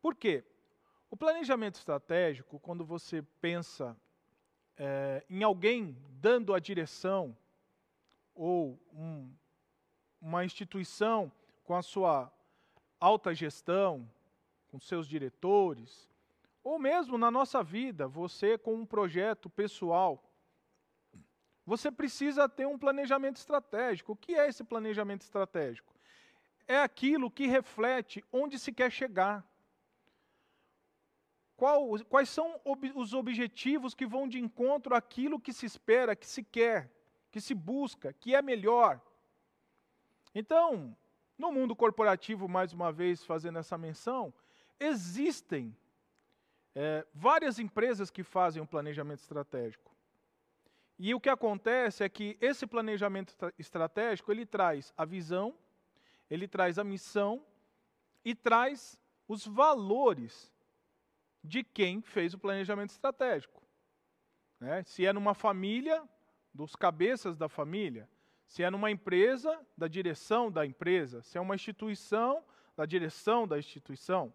Por 0.00 0.14
quê? 0.14 0.44
O 1.10 1.16
planejamento 1.16 1.74
estratégico, 1.74 2.60
quando 2.60 2.84
você 2.84 3.22
pensa 3.40 3.96
é, 4.76 5.26
em 5.28 5.42
alguém 5.42 5.96
dando 6.10 6.54
a 6.54 6.60
direção, 6.60 7.36
ou 8.32 8.80
um, 8.92 9.34
uma 10.20 10.44
instituição 10.44 11.32
com 11.64 11.74
a 11.74 11.82
sua 11.82 12.32
alta 13.00 13.34
gestão, 13.34 14.08
com 14.68 14.78
seus 14.78 15.08
diretores, 15.08 16.08
ou 16.62 16.78
mesmo 16.78 17.16
na 17.16 17.30
nossa 17.30 17.62
vida, 17.62 18.06
você 18.06 18.58
com 18.58 18.74
um 18.74 18.86
projeto 18.86 19.48
pessoal, 19.48 20.22
você 21.64 21.90
precisa 21.90 22.48
ter 22.48 22.66
um 22.66 22.78
planejamento 22.78 23.36
estratégico. 23.36 24.12
O 24.12 24.16
que 24.16 24.34
é 24.34 24.48
esse 24.48 24.64
planejamento 24.64 25.22
estratégico? 25.22 25.94
É 26.66 26.78
aquilo 26.78 27.30
que 27.30 27.46
reflete 27.46 28.24
onde 28.32 28.58
se 28.58 28.72
quer 28.72 28.90
chegar. 28.90 29.46
Qual, 31.56 31.98
quais 32.08 32.28
são 32.28 32.60
ob, 32.64 32.90
os 32.94 33.12
objetivos 33.12 33.94
que 33.94 34.06
vão 34.06 34.26
de 34.26 34.38
encontro 34.38 34.94
àquilo 34.94 35.38
que 35.38 35.52
se 35.52 35.66
espera, 35.66 36.16
que 36.16 36.26
se 36.26 36.42
quer, 36.42 36.90
que 37.30 37.40
se 37.40 37.54
busca, 37.54 38.12
que 38.12 38.34
é 38.34 38.42
melhor. 38.42 39.00
Então, 40.34 40.96
no 41.36 41.52
mundo 41.52 41.76
corporativo, 41.76 42.48
mais 42.48 42.72
uma 42.72 42.90
vez 42.90 43.24
fazendo 43.24 43.58
essa 43.58 43.76
menção, 43.76 44.32
existem 44.78 45.76
é, 46.74 47.06
várias 47.14 47.58
empresas 47.58 48.10
que 48.10 48.22
fazem 48.22 48.62
um 48.62 48.66
planejamento 48.66 49.20
estratégico. 49.20 49.90
E 50.98 51.14
o 51.14 51.20
que 51.20 51.28
acontece 51.28 52.04
é 52.04 52.08
que 52.08 52.36
esse 52.40 52.66
planejamento 52.66 53.34
estratégico 53.58 54.30
ele 54.30 54.44
traz 54.44 54.92
a 54.96 55.04
visão, 55.04 55.54
ele 56.28 56.46
traz 56.46 56.78
a 56.78 56.84
missão 56.84 57.44
e 58.24 58.34
traz 58.34 59.00
os 59.26 59.46
valores 59.46 60.52
de 61.42 61.64
quem 61.64 62.02
fez 62.02 62.34
o 62.34 62.38
planejamento 62.38 62.90
estratégico. 62.90 63.62
Né? 64.58 64.82
Se 64.84 65.06
é 65.06 65.12
numa 65.12 65.34
família, 65.34 66.06
dos 66.52 66.74
cabeças 66.76 67.36
da 67.36 67.48
família. 67.48 68.08
Se 68.46 68.62
é 68.62 68.70
numa 68.70 68.90
empresa, 68.90 69.58
da 69.76 69.86
direção 69.86 70.50
da 70.50 70.66
empresa. 70.66 71.22
Se 71.22 71.38
é 71.38 71.40
uma 71.40 71.54
instituição, 71.54 72.44
da 72.76 72.84
direção 72.84 73.46
da 73.46 73.58
instituição. 73.58 74.32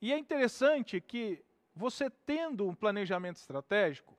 E 0.00 0.12
é 0.12 0.18
interessante 0.18 1.00
que 1.00 1.42
você 1.74 2.10
tendo 2.10 2.66
um 2.66 2.74
planejamento 2.74 3.36
estratégico, 3.36 4.16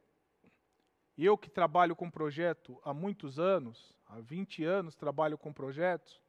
eu 1.17 1.38
que 1.38 1.49
trabalho 1.49 1.95
com 1.95 2.09
projeto 2.09 2.80
há 2.84 2.93
muitos 2.93 3.39
anos, 3.39 3.95
há 4.05 4.19
20 4.19 4.63
anos 4.63 4.95
trabalho 4.95 5.38
com 5.38 5.51
projetos, 5.51 6.21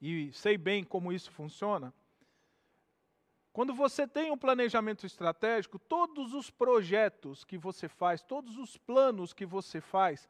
e 0.00 0.30
sei 0.32 0.58
bem 0.58 0.84
como 0.84 1.12
isso 1.12 1.30
funciona. 1.30 1.92
Quando 3.52 3.72
você 3.72 4.06
tem 4.06 4.30
um 4.30 4.36
planejamento 4.36 5.06
estratégico, 5.06 5.78
todos 5.78 6.34
os 6.34 6.50
projetos 6.50 7.44
que 7.44 7.56
você 7.56 7.88
faz, 7.88 8.20
todos 8.20 8.58
os 8.58 8.76
planos 8.76 9.32
que 9.32 9.46
você 9.46 9.80
faz, 9.80 10.28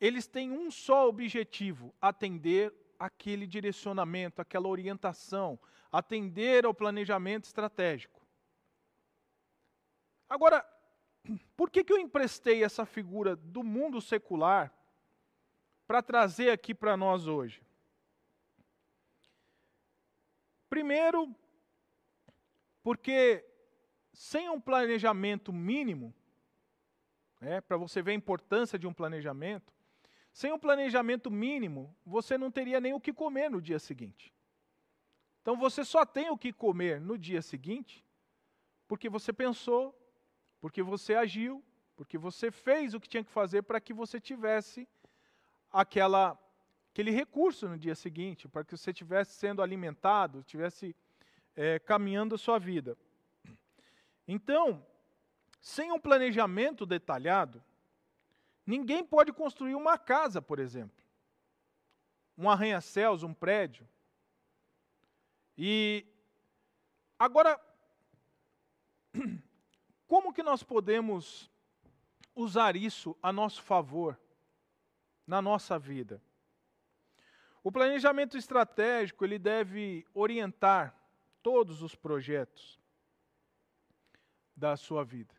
eles 0.00 0.26
têm 0.26 0.50
um 0.50 0.70
só 0.70 1.06
objetivo: 1.06 1.94
atender 2.00 2.72
aquele 2.98 3.46
direcionamento, 3.46 4.40
aquela 4.40 4.66
orientação, 4.66 5.58
atender 5.96 6.66
ao 6.66 6.74
planejamento 6.74 7.44
estratégico. 7.44 8.20
Agora, 10.28 10.66
por 11.56 11.70
que, 11.70 11.84
que 11.84 11.92
eu 11.92 11.98
emprestei 11.98 12.64
essa 12.64 12.84
figura 12.84 13.36
do 13.36 13.62
mundo 13.62 14.00
secular 14.00 14.74
para 15.86 16.02
trazer 16.02 16.50
aqui 16.50 16.74
para 16.74 16.96
nós 16.96 17.28
hoje? 17.28 17.62
Primeiro, 20.68 21.32
porque 22.82 23.44
sem 24.12 24.50
um 24.50 24.60
planejamento 24.60 25.52
mínimo, 25.52 26.12
né, 27.40 27.60
para 27.60 27.76
você 27.76 28.02
ver 28.02 28.10
a 28.10 28.14
importância 28.14 28.76
de 28.76 28.88
um 28.88 28.92
planejamento, 28.92 29.72
sem 30.32 30.52
um 30.52 30.58
planejamento 30.58 31.30
mínimo, 31.30 31.96
você 32.04 32.36
não 32.36 32.50
teria 32.50 32.80
nem 32.80 32.92
o 32.92 33.00
que 33.00 33.12
comer 33.12 33.48
no 33.48 33.62
dia 33.62 33.78
seguinte. 33.78 34.34
Então 35.44 35.58
você 35.58 35.84
só 35.84 36.06
tem 36.06 36.30
o 36.30 36.38
que 36.38 36.54
comer 36.54 36.98
no 36.98 37.18
dia 37.18 37.42
seguinte 37.42 38.02
porque 38.88 39.10
você 39.10 39.30
pensou, 39.30 39.94
porque 40.58 40.82
você 40.82 41.14
agiu, 41.14 41.62
porque 41.94 42.16
você 42.16 42.50
fez 42.50 42.94
o 42.94 43.00
que 43.00 43.06
tinha 43.06 43.22
que 43.22 43.30
fazer 43.30 43.60
para 43.60 43.78
que 43.78 43.92
você 43.92 44.18
tivesse 44.18 44.88
aquela 45.70 46.38
aquele 46.90 47.10
recurso 47.10 47.68
no 47.68 47.76
dia 47.76 47.94
seguinte, 47.94 48.48
para 48.48 48.64
que 48.64 48.74
você 48.74 48.90
estivesse 48.90 49.32
sendo 49.32 49.60
alimentado, 49.60 50.40
estivesse 50.40 50.96
é, 51.54 51.78
caminhando 51.78 52.36
a 52.36 52.38
sua 52.38 52.58
vida. 52.58 52.96
Então, 54.26 54.82
sem 55.60 55.92
um 55.92 56.00
planejamento 56.00 56.86
detalhado, 56.86 57.62
ninguém 58.64 59.04
pode 59.04 59.30
construir 59.30 59.74
uma 59.74 59.98
casa, 59.98 60.40
por 60.40 60.58
exemplo, 60.58 61.04
um 62.38 62.48
arranha-céus, 62.48 63.22
um 63.22 63.34
prédio. 63.34 63.86
E 65.56 66.06
agora, 67.18 67.60
como 70.06 70.32
que 70.32 70.42
nós 70.42 70.62
podemos 70.62 71.50
usar 72.34 72.76
isso 72.76 73.16
a 73.22 73.32
nosso 73.32 73.62
favor 73.62 74.18
na 75.26 75.40
nossa 75.40 75.78
vida? 75.78 76.20
O 77.62 77.72
planejamento 77.72 78.36
estratégico, 78.36 79.24
ele 79.24 79.38
deve 79.38 80.06
orientar 80.12 80.94
todos 81.42 81.82
os 81.82 81.94
projetos 81.94 82.78
da 84.56 84.76
sua 84.76 85.04
vida. 85.04 85.34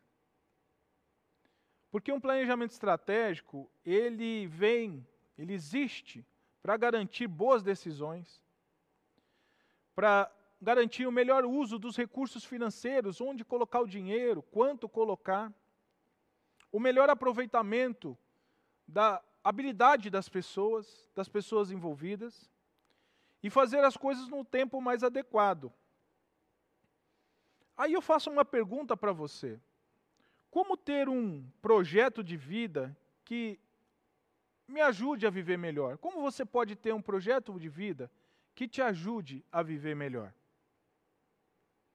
Porque 1.90 2.12
um 2.12 2.20
planejamento 2.20 2.72
estratégico, 2.72 3.70
ele 3.84 4.46
vem, 4.48 5.06
ele 5.38 5.52
existe 5.52 6.26
para 6.60 6.76
garantir 6.76 7.26
boas 7.26 7.62
decisões, 7.62 8.42
para 9.96 10.30
garantir 10.60 11.06
o 11.06 11.10
melhor 11.10 11.46
uso 11.46 11.78
dos 11.78 11.96
recursos 11.96 12.44
financeiros, 12.44 13.18
onde 13.18 13.44
colocar 13.44 13.80
o 13.80 13.88
dinheiro, 13.88 14.42
quanto 14.42 14.88
colocar, 14.88 15.50
o 16.70 16.78
melhor 16.78 17.08
aproveitamento 17.08 18.16
da 18.86 19.22
habilidade 19.42 20.10
das 20.10 20.28
pessoas, 20.28 21.10
das 21.14 21.30
pessoas 21.30 21.70
envolvidas, 21.70 22.50
e 23.42 23.48
fazer 23.48 23.82
as 23.84 23.96
coisas 23.96 24.28
no 24.28 24.44
tempo 24.44 24.82
mais 24.82 25.02
adequado. 25.02 25.72
Aí 27.74 27.94
eu 27.94 28.02
faço 28.02 28.30
uma 28.30 28.44
pergunta 28.44 28.96
para 28.96 29.12
você. 29.12 29.58
Como 30.50 30.76
ter 30.76 31.08
um 31.08 31.48
projeto 31.62 32.22
de 32.22 32.36
vida 32.36 32.94
que 33.24 33.58
me 34.68 34.80
ajude 34.82 35.26
a 35.26 35.30
viver 35.30 35.56
melhor? 35.56 35.96
Como 35.96 36.20
você 36.20 36.44
pode 36.44 36.76
ter 36.76 36.92
um 36.92 37.00
projeto 37.00 37.58
de 37.58 37.68
vida 37.68 38.10
que 38.10 38.25
te 38.64 38.80
ajude 38.80 39.44
a 39.50 39.62
viver 39.62 39.96
melhor? 39.96 40.32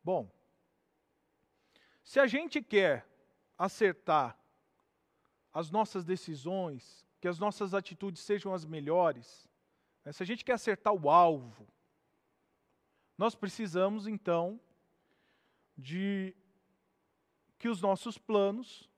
Bom, 0.04 0.30
se 2.04 2.20
a 2.20 2.28
gente 2.28 2.62
quer 2.62 3.08
acertar 3.58 4.38
as 5.54 5.72
nossas 5.72 6.04
decisões, 6.04 7.06
que 7.20 7.28
as 7.28 7.40
nossas 7.40 7.74
atitudes 7.74 8.22
sejam 8.22 8.54
as 8.54 8.66
melhores, 8.66 9.50
né? 10.04 10.12
se 10.12 10.22
a 10.24 10.26
gente 10.26 10.44
quer 10.44 10.54
acertar 10.54 10.94
o 10.94 11.10
alvo, 11.10 11.68
nós 13.18 13.36
precisamos 13.36 14.08
então 14.08 14.60
de 15.78 16.36
que 17.58 17.70
os 17.70 17.82
nossos 17.82 18.18
planos 18.18 18.90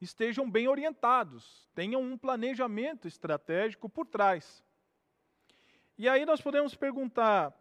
estejam 0.00 0.50
bem 0.50 0.68
orientados, 0.68 1.68
tenham 1.74 2.00
um 2.00 2.16
planejamento 2.16 3.08
estratégico 3.08 3.88
por 3.88 4.06
trás. 4.06 4.64
E 5.98 6.08
aí 6.08 6.26
nós 6.26 6.40
podemos 6.40 6.74
perguntar: 6.74 7.54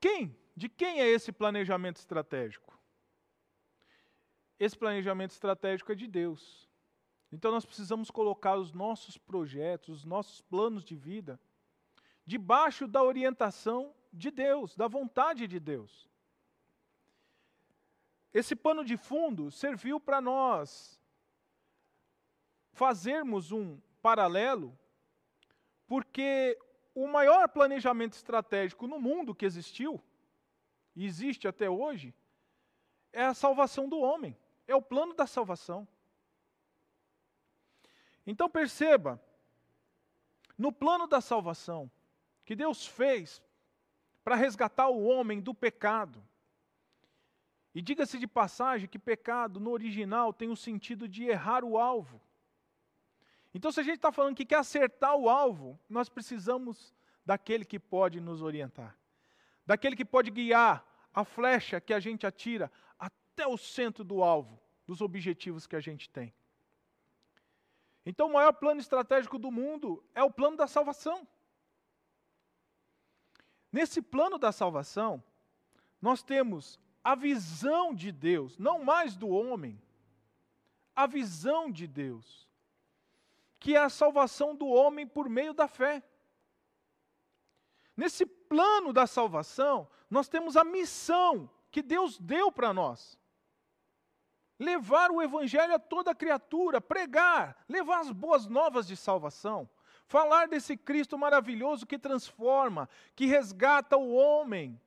quem? 0.00 0.36
De 0.56 0.68
quem 0.68 1.00
é 1.00 1.08
esse 1.08 1.32
planejamento 1.32 1.96
estratégico? 1.96 2.78
Esse 4.58 4.76
planejamento 4.76 5.32
estratégico 5.32 5.92
é 5.92 5.94
de 5.94 6.06
Deus. 6.06 6.68
Então 7.32 7.50
nós 7.50 7.64
precisamos 7.64 8.10
colocar 8.10 8.56
os 8.56 8.72
nossos 8.72 9.18
projetos, 9.18 9.88
os 9.88 10.04
nossos 10.04 10.40
planos 10.40 10.84
de 10.84 10.94
vida, 10.94 11.40
debaixo 12.24 12.86
da 12.86 13.02
orientação 13.02 13.94
de 14.12 14.30
Deus, 14.30 14.76
da 14.76 14.86
vontade 14.86 15.48
de 15.48 15.58
Deus. 15.58 16.08
Esse 18.32 18.54
pano 18.54 18.84
de 18.84 18.96
fundo 18.96 19.50
serviu 19.50 19.98
para 19.98 20.20
nós 20.20 21.00
fazermos 22.72 23.52
um 23.52 23.80
paralelo, 24.02 24.76
porque 25.86 26.58
o 26.94 27.06
maior 27.06 27.48
planejamento 27.48 28.14
estratégico 28.14 28.86
no 28.86 29.00
mundo 29.00 29.34
que 29.34 29.44
existiu, 29.44 30.02
e 30.94 31.04
existe 31.04 31.48
até 31.48 31.68
hoje, 31.68 32.14
é 33.12 33.24
a 33.24 33.34
salvação 33.34 33.88
do 33.88 33.98
homem, 33.98 34.36
é 34.66 34.74
o 34.74 34.82
plano 34.82 35.14
da 35.14 35.26
salvação. 35.26 35.86
Então 38.26 38.48
perceba, 38.48 39.20
no 40.56 40.72
plano 40.72 41.06
da 41.06 41.20
salvação 41.20 41.90
que 42.44 42.54
Deus 42.54 42.86
fez 42.86 43.42
para 44.22 44.36
resgatar 44.36 44.88
o 44.88 45.04
homem 45.04 45.40
do 45.40 45.54
pecado, 45.54 46.22
e 47.74 47.82
diga-se 47.82 48.18
de 48.18 48.26
passagem 48.26 48.88
que 48.88 48.98
pecado 48.98 49.58
no 49.58 49.70
original 49.70 50.32
tem 50.32 50.48
o 50.48 50.56
sentido 50.56 51.08
de 51.08 51.24
errar 51.24 51.64
o 51.64 51.76
alvo. 51.76 52.20
Então, 53.54 53.70
se 53.70 53.78
a 53.78 53.84
gente 53.84 53.96
está 53.96 54.10
falando 54.10 54.34
que 54.34 54.44
quer 54.44 54.56
acertar 54.56 55.14
o 55.14 55.28
alvo, 55.28 55.78
nós 55.88 56.08
precisamos 56.08 56.92
daquele 57.24 57.64
que 57.64 57.78
pode 57.78 58.20
nos 58.20 58.42
orientar, 58.42 58.98
daquele 59.64 59.94
que 59.94 60.04
pode 60.04 60.30
guiar 60.30 60.84
a 61.14 61.24
flecha 61.24 61.80
que 61.80 61.94
a 61.94 62.00
gente 62.00 62.26
atira 62.26 62.70
até 62.98 63.46
o 63.46 63.56
centro 63.56 64.02
do 64.02 64.24
alvo, 64.24 64.60
dos 64.84 65.00
objetivos 65.00 65.68
que 65.68 65.76
a 65.76 65.80
gente 65.80 66.10
tem. 66.10 66.34
Então, 68.04 68.26
o 68.26 68.32
maior 68.32 68.52
plano 68.52 68.80
estratégico 68.80 69.38
do 69.38 69.50
mundo 69.50 70.04
é 70.14 70.22
o 70.22 70.30
plano 70.30 70.56
da 70.56 70.66
salvação. 70.66 71.26
Nesse 73.72 74.02
plano 74.02 74.36
da 74.36 74.52
salvação, 74.52 75.22
nós 76.02 76.22
temos 76.22 76.78
a 77.02 77.14
visão 77.14 77.94
de 77.94 78.10
Deus, 78.10 78.58
não 78.58 78.84
mais 78.84 79.16
do 79.16 79.28
homem, 79.28 79.80
a 80.94 81.06
visão 81.06 81.70
de 81.70 81.86
Deus, 81.86 82.43
que 83.64 83.74
é 83.74 83.78
a 83.78 83.88
salvação 83.88 84.54
do 84.54 84.66
homem 84.66 85.06
por 85.06 85.26
meio 85.26 85.54
da 85.54 85.66
fé. 85.66 86.02
Nesse 87.96 88.26
plano 88.26 88.92
da 88.92 89.06
salvação, 89.06 89.88
nós 90.10 90.28
temos 90.28 90.54
a 90.54 90.62
missão 90.62 91.48
que 91.70 91.80
Deus 91.80 92.18
deu 92.18 92.52
para 92.52 92.74
nós. 92.74 93.18
Levar 94.58 95.10
o 95.10 95.22
evangelho 95.22 95.74
a 95.74 95.78
toda 95.78 96.14
criatura, 96.14 96.78
pregar, 96.78 97.56
levar 97.66 98.00
as 98.00 98.12
boas 98.12 98.46
novas 98.46 98.86
de 98.86 98.98
salvação, 98.98 99.66
falar 100.06 100.46
desse 100.46 100.76
Cristo 100.76 101.16
maravilhoso 101.16 101.86
que 101.86 101.98
transforma, 101.98 102.86
que 103.16 103.24
resgata 103.24 103.96
o 103.96 104.12
homem 104.12 104.78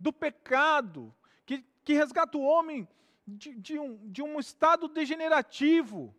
do 0.00 0.14
pecado, 0.14 1.14
que, 1.44 1.62
que 1.84 1.92
resgata 1.92 2.38
o 2.38 2.42
homem 2.42 2.88
de, 3.26 3.54
de, 3.54 3.78
um, 3.78 4.10
de 4.10 4.22
um 4.22 4.40
estado 4.40 4.88
degenerativo, 4.88 6.16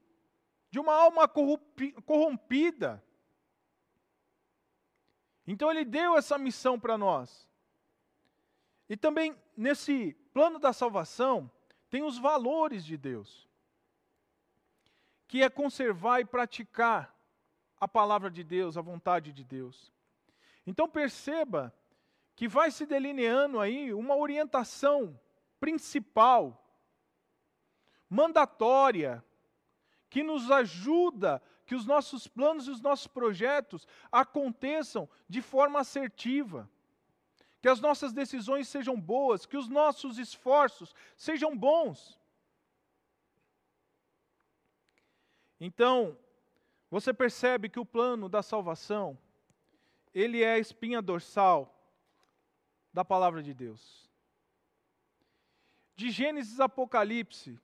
de 0.69 0.79
uma 0.79 0.93
alma 0.93 1.27
corrompida. 2.05 3.03
Então 5.47 5.71
ele 5.71 5.83
deu 5.83 6.15
essa 6.15 6.37
missão 6.37 6.79
para 6.79 6.97
nós. 6.97 7.47
E 8.87 8.95
também 8.95 9.35
nesse 9.57 10.13
plano 10.33 10.59
da 10.59 10.71
salvação, 10.71 11.51
tem 11.89 12.03
os 12.03 12.17
valores 12.17 12.85
de 12.85 12.95
Deus, 12.95 13.49
que 15.27 15.43
é 15.43 15.49
conservar 15.49 16.19
e 16.19 16.25
praticar 16.25 17.15
a 17.79 17.87
palavra 17.87 18.29
de 18.29 18.43
Deus, 18.43 18.77
a 18.77 18.81
vontade 18.81 19.31
de 19.31 19.43
Deus. 19.43 19.91
Então 20.65 20.87
perceba 20.87 21.73
que 22.35 22.47
vai 22.47 22.71
se 22.71 22.85
delineando 22.85 23.59
aí 23.59 23.93
uma 23.93 24.15
orientação 24.15 25.19
principal, 25.59 26.63
mandatória, 28.09 29.23
que 30.09 30.23
nos 30.23 30.49
ajuda 30.49 31.41
que 31.65 31.75
os 31.75 31.85
nossos 31.85 32.27
planos 32.27 32.67
e 32.67 32.71
os 32.71 32.81
nossos 32.81 33.07
projetos 33.07 33.87
aconteçam 34.11 35.07
de 35.27 35.41
forma 35.41 35.79
assertiva, 35.79 36.67
que 37.61 37.67
as 37.67 37.79
nossas 37.79 38.11
decisões 38.11 38.67
sejam 38.67 38.99
boas, 38.99 39.45
que 39.45 39.55
os 39.55 39.69
nossos 39.69 40.17
esforços 40.17 40.95
sejam 41.15 41.55
bons. 41.55 42.17
Então, 45.59 46.17
você 46.89 47.13
percebe 47.13 47.69
que 47.69 47.79
o 47.79 47.85
plano 47.85 48.27
da 48.27 48.41
salvação, 48.41 49.17
ele 50.13 50.41
é 50.41 50.53
a 50.53 50.59
espinha 50.59 51.01
dorsal 51.01 51.75
da 52.91 53.05
palavra 53.05 53.43
de 53.43 53.53
Deus. 53.53 54.09
De 55.95 56.09
Gênesis 56.09 56.59
a 56.59 56.65
Apocalipse, 56.65 57.59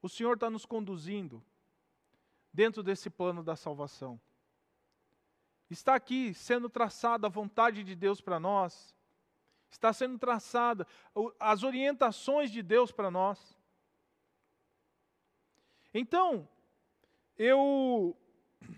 o 0.00 0.08
Senhor 0.08 0.34
está 0.34 0.48
nos 0.48 0.64
conduzindo 0.64 1.44
dentro 2.52 2.82
desse 2.82 3.08
plano 3.08 3.42
da 3.42 3.56
salvação. 3.56 4.20
Está 5.70 5.94
aqui 5.94 6.34
sendo 6.34 6.68
traçada 6.68 7.26
a 7.26 7.30
vontade 7.30 7.82
de 7.82 7.94
Deus 7.94 8.20
para 8.20 8.38
nós, 8.38 8.94
está 9.70 9.92
sendo 9.92 10.18
traçada 10.18 10.86
as 11.40 11.62
orientações 11.62 12.50
de 12.50 12.62
Deus 12.62 12.92
para 12.92 13.10
nós. 13.10 13.56
Então, 15.94 16.46
eu 17.38 18.16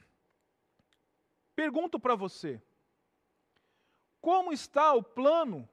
pergunto 1.54 1.98
para 1.98 2.14
você: 2.14 2.62
como 4.20 4.52
está 4.52 4.92
o 4.94 5.02
plano, 5.02 5.68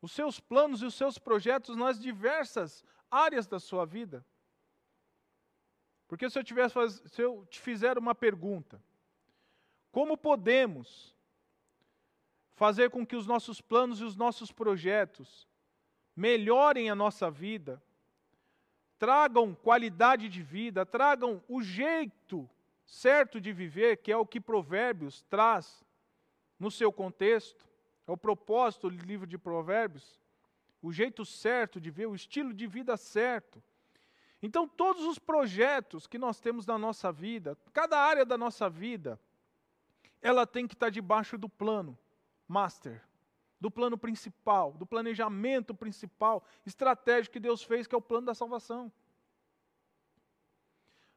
os 0.00 0.12
seus 0.12 0.40
planos 0.40 0.80
e 0.80 0.86
os 0.86 0.94
seus 0.94 1.18
projetos 1.18 1.76
nas 1.76 2.00
diversas 2.00 2.82
áreas 3.10 3.46
da 3.46 3.60
sua 3.60 3.84
vida? 3.84 4.24
Porque 6.10 6.28
se 6.28 6.36
eu, 6.36 6.42
tivesse, 6.42 6.74
se 7.06 7.22
eu 7.22 7.46
te 7.48 7.60
fizer 7.60 7.96
uma 7.96 8.16
pergunta, 8.16 8.82
como 9.92 10.16
podemos 10.16 11.14
fazer 12.56 12.90
com 12.90 13.06
que 13.06 13.14
os 13.14 13.28
nossos 13.28 13.60
planos 13.60 14.00
e 14.00 14.04
os 14.04 14.16
nossos 14.16 14.50
projetos 14.50 15.46
melhorem 16.16 16.90
a 16.90 16.96
nossa 16.96 17.30
vida, 17.30 17.80
tragam 18.98 19.54
qualidade 19.54 20.28
de 20.28 20.42
vida, 20.42 20.84
tragam 20.84 21.40
o 21.46 21.62
jeito 21.62 22.50
certo 22.84 23.40
de 23.40 23.52
viver, 23.52 23.98
que 23.98 24.10
é 24.10 24.16
o 24.16 24.26
que 24.26 24.40
Provérbios 24.40 25.22
traz 25.30 25.86
no 26.58 26.72
seu 26.72 26.92
contexto, 26.92 27.68
é 28.04 28.10
o 28.10 28.16
propósito 28.16 28.90
do 28.90 28.96
livro 28.96 29.28
de 29.28 29.38
Provérbios, 29.38 30.20
o 30.82 30.92
jeito 30.92 31.24
certo 31.24 31.80
de 31.80 31.88
ver, 31.88 32.06
o 32.06 32.16
estilo 32.16 32.52
de 32.52 32.66
vida 32.66 32.96
certo. 32.96 33.62
Então, 34.42 34.66
todos 34.66 35.04
os 35.04 35.18
projetos 35.18 36.06
que 36.06 36.18
nós 36.18 36.40
temos 36.40 36.64
na 36.64 36.78
nossa 36.78 37.12
vida, 37.12 37.58
cada 37.72 37.98
área 37.98 38.24
da 38.24 38.38
nossa 38.38 38.70
vida, 38.70 39.20
ela 40.22 40.46
tem 40.46 40.66
que 40.66 40.74
estar 40.74 40.90
debaixo 40.90 41.36
do 41.36 41.48
plano 41.48 41.98
master, 42.48 43.02
do 43.60 43.70
plano 43.70 43.98
principal, 43.98 44.72
do 44.72 44.86
planejamento 44.86 45.74
principal, 45.74 46.44
estratégico 46.64 47.34
que 47.34 47.40
Deus 47.40 47.62
fez, 47.62 47.86
que 47.86 47.94
é 47.94 47.98
o 47.98 48.02
plano 48.02 48.26
da 48.26 48.34
salvação. 48.34 48.90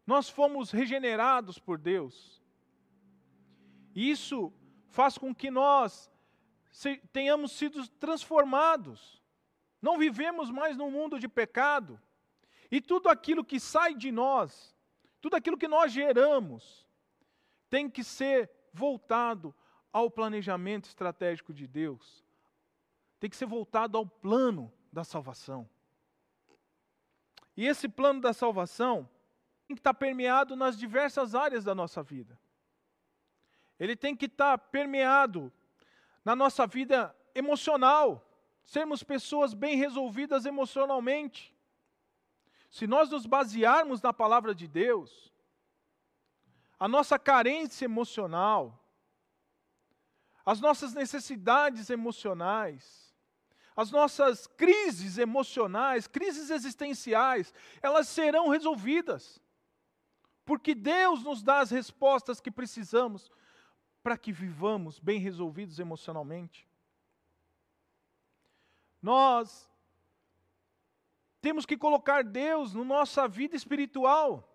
Nós 0.06 0.30
fomos 0.30 0.70
regenerados 0.72 1.58
por 1.58 1.78
Deus. 1.78 2.42
E 3.96 4.12
isso 4.12 4.52
faz 4.90 5.18
com 5.18 5.34
que 5.34 5.50
nós 5.50 6.12
tenhamos 7.12 7.54
sido 7.54 7.88
transformados. 7.88 9.22
Não 9.82 9.98
vivemos 9.98 10.52
mais 10.52 10.76
num 10.76 10.92
mundo 10.92 11.20
de 11.20 11.28
pecado. 11.28 12.00
E 12.74 12.82
tudo 12.82 13.08
aquilo 13.08 13.46
que 13.46 13.60
sai 13.60 13.94
de 13.94 14.12
nós, 14.12 14.76
tudo 15.22 15.36
aquilo 15.36 15.60
que 15.60 15.68
nós 15.68 15.92
geramos, 15.92 16.88
tem 17.70 17.88
que 17.88 18.04
ser 18.04 18.50
voltado 18.74 19.54
ao 19.92 20.10
planejamento 20.10 20.86
estratégico 20.86 21.54
de 21.54 21.68
Deus, 21.68 22.26
tem 23.20 23.30
que 23.30 23.36
ser 23.36 23.46
voltado 23.46 23.96
ao 23.96 24.08
plano 24.08 24.74
da 24.92 25.04
salvação. 25.04 25.70
E 27.56 27.68
esse 27.68 27.88
plano 27.88 28.20
da 28.20 28.34
salvação 28.34 29.08
tem 29.68 29.76
que 29.76 29.80
estar 29.80 29.94
permeado 29.94 30.56
nas 30.56 30.76
diversas 30.76 31.36
áreas 31.36 31.64
da 31.64 31.76
nossa 31.76 32.02
vida. 32.02 32.40
Ele 33.80 33.96
tem 33.96 34.16
que 34.16 34.26
estar 34.26 34.58
permeado 34.58 35.54
na 36.26 36.36
nossa 36.36 36.66
vida 36.66 37.16
emocional, 37.36 38.28
sermos 38.64 39.04
pessoas 39.04 39.54
bem 39.54 39.78
resolvidas 39.78 40.48
emocionalmente. 40.48 41.53
Se 42.74 42.88
nós 42.88 43.08
nos 43.08 43.28
basearmos 43.28 44.02
na 44.02 44.12
palavra 44.12 44.56
de 44.56 44.68
Deus, 44.68 45.32
a 46.80 46.88
nossa 46.88 47.20
carência 47.20 47.86
emocional, 47.86 48.84
as 50.44 50.60
nossas 50.60 50.92
necessidades 50.92 51.92
emocionais, 51.92 53.14
as 53.76 53.92
nossas 53.92 54.48
crises 54.48 55.20
emocionais, 55.20 56.08
crises 56.08 56.50
existenciais, 56.50 57.54
elas 57.80 58.08
serão 58.08 58.48
resolvidas. 58.50 59.40
Porque 60.44 60.74
Deus 60.74 61.22
nos 61.22 61.44
dá 61.44 61.60
as 61.60 61.70
respostas 61.70 62.42
que 62.42 62.50
precisamos 62.50 63.30
para 64.02 64.18
que 64.18 64.32
vivamos 64.32 64.98
bem 64.98 65.20
resolvidos 65.20 65.78
emocionalmente. 65.78 66.68
Nós 69.00 69.70
temos 71.44 71.66
que 71.66 71.76
colocar 71.76 72.24
Deus 72.24 72.74
na 72.74 72.86
nossa 72.86 73.28
vida 73.28 73.54
espiritual, 73.54 74.50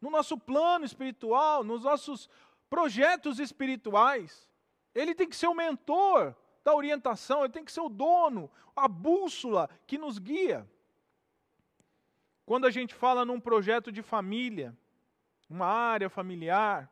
no 0.00 0.10
nosso 0.10 0.36
plano 0.36 0.84
espiritual, 0.84 1.62
nos 1.62 1.84
nossos 1.84 2.28
projetos 2.68 3.38
espirituais. 3.38 4.50
Ele 4.92 5.14
tem 5.14 5.28
que 5.28 5.36
ser 5.36 5.46
o 5.46 5.54
mentor 5.54 6.34
da 6.64 6.74
orientação, 6.74 7.44
ele 7.44 7.52
tem 7.52 7.64
que 7.64 7.70
ser 7.70 7.80
o 7.80 7.88
dono, 7.88 8.50
a 8.74 8.88
bússola 8.88 9.70
que 9.86 9.96
nos 9.96 10.18
guia. 10.18 10.68
Quando 12.44 12.66
a 12.66 12.72
gente 12.72 12.92
fala 12.92 13.24
num 13.24 13.38
projeto 13.38 13.92
de 13.92 14.02
família, 14.02 14.76
uma 15.48 15.66
área 15.66 16.10
familiar, 16.10 16.90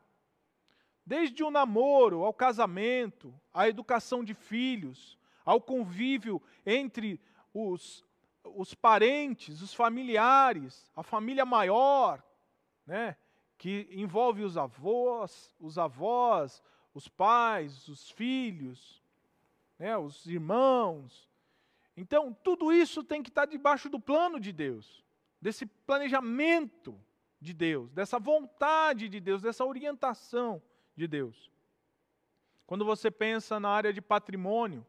desde 1.05 1.43
o 1.43 1.51
namoro 1.51 2.23
ao 2.23 2.33
casamento, 2.33 3.37
à 3.53 3.67
educação 3.67 4.23
de 4.23 4.33
filhos, 4.33 5.17
ao 5.43 5.59
convívio 5.59 6.41
entre 6.65 7.19
os, 7.53 8.05
os 8.43 8.73
parentes, 8.73 9.61
os 9.61 9.73
familiares, 9.73 10.91
a 10.95 11.03
família 11.03 11.45
maior, 11.45 12.23
né, 12.85 13.15
que 13.57 13.87
envolve 13.91 14.43
os 14.43 14.57
avós, 14.57 15.55
os 15.59 15.77
avós, 15.77 16.61
os 16.93 17.07
pais, 17.07 17.87
os 17.87 18.09
filhos, 18.11 19.01
né, 19.77 19.97
os 19.97 20.25
irmãos. 20.25 21.29
Então, 21.95 22.33
tudo 22.43 22.71
isso 22.71 23.03
tem 23.03 23.21
que 23.21 23.29
estar 23.29 23.45
debaixo 23.45 23.89
do 23.89 23.99
plano 23.99 24.39
de 24.39 24.51
Deus, 24.51 25.03
desse 25.39 25.65
planejamento 25.65 26.99
de 27.39 27.53
Deus, 27.53 27.91
dessa 27.91 28.19
vontade 28.19 29.09
de 29.09 29.19
Deus, 29.19 29.41
dessa 29.41 29.65
orientação 29.65 30.61
de 30.95 31.07
Deus. 31.07 31.51
Quando 32.65 32.85
você 32.85 33.11
pensa 33.11 33.59
na 33.59 33.69
área 33.69 33.91
de 33.91 34.01
patrimônio, 34.01 34.85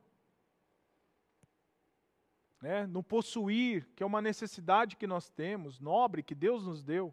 né, 2.63 2.87
no 2.87 3.03
possuir, 3.03 3.89
que 3.97 4.05
é 4.05 4.07
uma 4.07 4.23
necessidade 4.23 4.97
que 4.97 5.07
nós 5.07 5.29
temos, 5.29 5.81
nobre, 5.81 6.23
que 6.23 6.35
Deus 6.35 6.65
nos 6.65 6.85
deu, 6.85 7.13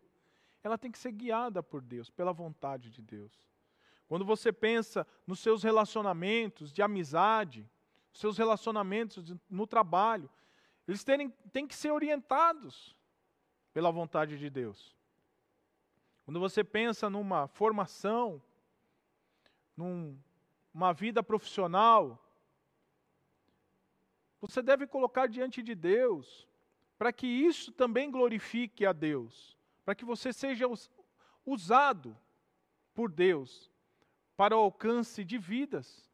ela 0.63 0.77
tem 0.77 0.91
que 0.91 0.99
ser 0.99 1.11
guiada 1.11 1.63
por 1.63 1.81
Deus, 1.81 2.11
pela 2.11 2.31
vontade 2.31 2.91
de 2.91 3.01
Deus. 3.01 3.31
Quando 4.07 4.23
você 4.23 4.53
pensa 4.53 5.07
nos 5.25 5.39
seus 5.39 5.63
relacionamentos 5.63 6.71
de 6.71 6.83
amizade, 6.83 7.67
seus 8.13 8.37
relacionamentos 8.37 9.33
no 9.49 9.65
trabalho, 9.65 10.29
eles 10.87 11.03
terem, 11.03 11.29
têm 11.51 11.67
que 11.67 11.75
ser 11.75 11.91
orientados 11.91 12.95
pela 13.73 13.91
vontade 13.91 14.37
de 14.37 14.49
Deus. 14.49 14.95
Quando 16.25 16.39
você 16.39 16.63
pensa 16.63 17.09
numa 17.09 17.47
formação, 17.47 18.41
numa 19.75 20.93
vida 20.93 21.23
profissional, 21.23 22.23
você 24.39 24.61
deve 24.61 24.87
colocar 24.87 25.27
diante 25.27 25.61
de 25.61 25.75
Deus, 25.75 26.47
para 26.97 27.11
que 27.11 27.27
isso 27.27 27.71
também 27.71 28.09
glorifique 28.09 28.85
a 28.85 28.93
Deus, 28.93 29.57
para 29.83 29.95
que 29.95 30.05
você 30.05 30.31
seja 30.31 30.65
usado 31.45 32.17
por 32.93 33.11
Deus 33.11 33.71
para 34.37 34.55
o 34.55 34.59
alcance 34.59 35.23
de 35.23 35.37
vidas, 35.37 36.09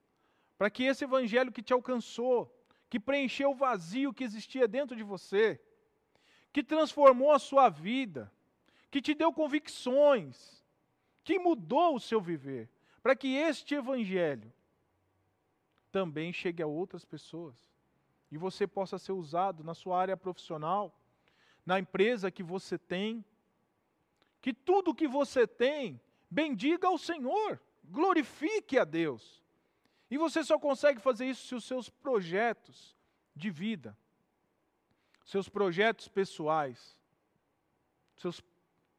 para 0.58 0.70
que 0.70 0.84
esse 0.84 1.04
evangelho 1.04 1.52
que 1.52 1.62
te 1.62 1.74
alcançou, 1.74 2.52
que 2.90 3.00
preencheu 3.00 3.52
o 3.52 3.56
vazio 3.56 4.14
que 4.14 4.24
existia 4.24 4.68
dentro 4.68 4.96
de 4.96 5.04
você, 5.04 5.62
que 6.52 6.64
transformou 6.64 7.32
a 7.32 7.40
sua 7.40 7.70
vida, 7.70 8.32
que 8.90 9.02
te 9.02 9.14
deu 9.14 9.32
convicções, 9.32 10.64
que 11.24 11.38
mudou 11.38 11.96
o 11.96 12.00
seu 12.00 12.22
viver, 12.22 12.70
para 13.04 13.16
que 13.16 13.36
este 13.36 13.76
evangelho 13.76 14.52
também 15.92 16.34
chegue 16.34 16.64
a 16.64 16.68
outras 16.68 17.06
pessoas 17.06 17.75
e 18.32 18.38
você 18.38 18.66
possa 18.68 18.98
ser 18.98 19.12
usado 19.12 19.64
na 19.64 19.74
sua 19.74 20.00
área 20.00 20.18
profissional, 20.18 20.98
na 21.66 21.80
empresa 21.80 22.32
que 22.32 22.44
você 22.44 22.78
tem, 22.78 23.24
que 24.42 24.54
tudo 24.54 24.96
que 24.96 25.08
você 25.08 25.48
tem 25.48 26.00
bendiga 26.30 26.88
ao 26.88 26.98
Senhor 26.98 27.60
glorifique 27.84 28.78
a 28.78 28.84
Deus. 28.84 29.44
E 30.10 30.18
você 30.18 30.44
só 30.44 30.60
consegue 30.60 31.00
fazer 31.00 31.26
isso 31.26 31.48
se 31.48 31.56
os 31.56 31.64
seus 31.66 31.90
projetos 31.90 32.96
de 33.36 33.50
vida, 33.50 33.98
seus 35.26 35.50
projetos 35.50 36.08
pessoais, 36.08 37.00
seus, 38.16 38.42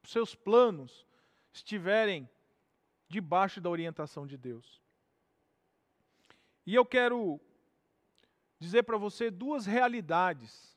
seus 0.02 0.34
planos 0.34 1.06
estiverem 1.52 2.28
debaixo 3.08 3.60
da 3.60 3.70
orientação 3.70 4.26
de 4.26 4.36
Deus. 4.36 4.82
E 6.66 6.74
eu 6.74 6.84
quero 6.84 7.40
dizer 8.66 8.82
para 8.82 8.98
você 8.98 9.30
duas 9.30 9.64
realidades 9.64 10.76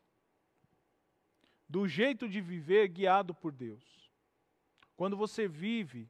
do 1.67 1.87
jeito 1.87 2.29
de 2.29 2.39
viver 2.39 2.87
guiado 2.87 3.33
por 3.33 3.51
Deus. 3.51 4.11
Quando 4.95 5.17
você 5.17 5.47
vive 5.47 6.09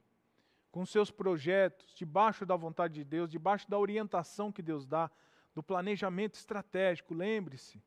com 0.70 0.86
seus 0.86 1.10
projetos 1.10 1.94
debaixo 1.94 2.46
da 2.46 2.54
vontade 2.54 2.94
de 2.94 3.04
Deus, 3.04 3.30
debaixo 3.30 3.68
da 3.68 3.78
orientação 3.78 4.52
que 4.52 4.62
Deus 4.62 4.86
dá, 4.86 5.10
do 5.54 5.62
planejamento 5.62 6.34
estratégico, 6.34 7.12
lembre-se, 7.12 7.82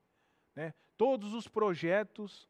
né? 0.55 0.73
todos 0.97 1.33
os 1.33 1.47
projetos, 1.47 2.47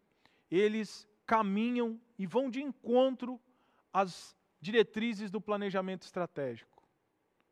eles 0.49 1.07
caminham 1.25 1.99
e 2.17 2.25
vão 2.25 2.49
de 2.49 2.61
encontro 2.61 3.39
às 3.91 4.35
diretrizes 4.59 5.29
do 5.29 5.39
planejamento 5.39 6.03
estratégico. 6.03 6.83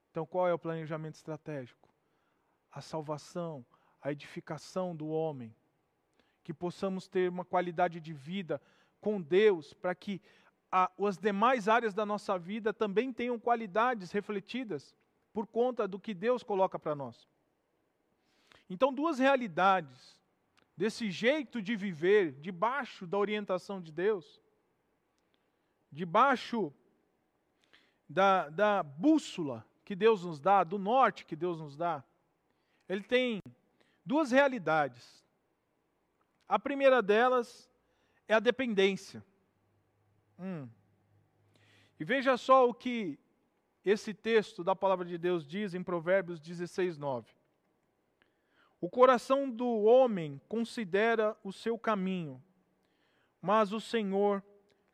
Então, 0.09 0.25
qual 0.25 0.47
é 0.47 0.53
o 0.53 0.59
planejamento 0.59 1.15
estratégico? 1.15 1.89
A 2.71 2.81
salvação, 2.81 3.65
a 4.01 4.11
edificação 4.11 4.95
do 4.95 5.07
homem. 5.07 5.55
Que 6.43 6.53
possamos 6.53 7.07
ter 7.07 7.29
uma 7.29 7.45
qualidade 7.45 7.99
de 7.99 8.13
vida 8.13 8.61
com 8.99 9.21
Deus, 9.21 9.73
para 9.73 9.93
que 9.95 10.21
a, 10.71 10.89
as 11.05 11.17
demais 11.17 11.67
áreas 11.67 11.93
da 11.93 12.05
nossa 12.05 12.37
vida 12.37 12.73
também 12.73 13.11
tenham 13.11 13.39
qualidades 13.39 14.11
refletidas 14.11 14.95
por 15.33 15.47
conta 15.47 15.87
do 15.87 15.99
que 15.99 16.13
Deus 16.13 16.43
coloca 16.43 16.79
para 16.79 16.95
nós. 16.95 17.27
Então, 18.69 18.93
duas 18.93 19.19
realidades 19.19 20.17
desse 20.75 21.11
jeito 21.11 21.61
de 21.61 21.75
viver 21.75 22.33
debaixo 22.39 23.05
da 23.05 23.17
orientação 23.17 23.81
de 23.81 23.91
Deus, 23.91 24.41
debaixo 25.91 26.73
da, 28.07 28.49
da 28.49 28.83
bússola 28.83 29.65
que 29.83 29.95
Deus 29.95 30.23
nos 30.23 30.39
dá, 30.39 30.63
do 30.63 30.79
norte 30.79 31.25
que 31.25 31.35
Deus 31.35 31.59
nos 31.59 31.75
dá, 31.75 32.03
ele 32.87 33.03
tem 33.03 33.41
duas 34.05 34.31
realidades. 34.31 35.23
A 36.47 36.59
primeira 36.59 37.01
delas 37.01 37.69
é 38.27 38.33
a 38.33 38.39
dependência. 38.39 39.23
Hum. 40.37 40.67
E 41.99 42.03
veja 42.03 42.35
só 42.37 42.67
o 42.67 42.73
que 42.73 43.19
esse 43.85 44.13
texto 44.13 44.63
da 44.63 44.75
palavra 44.75 45.05
de 45.05 45.17
Deus 45.17 45.45
diz 45.45 45.73
em 45.73 45.83
Provérbios 45.83 46.39
16, 46.39 46.97
9. 46.97 47.31
O 48.79 48.89
coração 48.89 49.49
do 49.49 49.67
homem 49.83 50.41
considera 50.47 51.37
o 51.43 51.53
seu 51.53 51.77
caminho, 51.77 52.43
mas 53.39 53.71
o 53.71 53.79
Senhor 53.79 54.43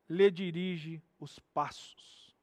lhe 0.09 0.29
dirige 0.29 1.01
os 1.19 1.39
passos. 1.39 2.35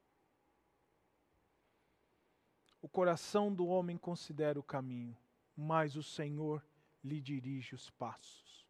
O 2.80 2.88
coração 2.88 3.52
do 3.52 3.66
homem 3.66 3.96
considera 3.96 4.58
o 4.58 4.62
caminho, 4.62 5.16
mas 5.57 5.96
o 5.96 6.02
Senhor 6.02 6.64
lhe 7.02 7.20
dirige 7.20 7.74
os 7.74 7.90
passos. 7.90 8.66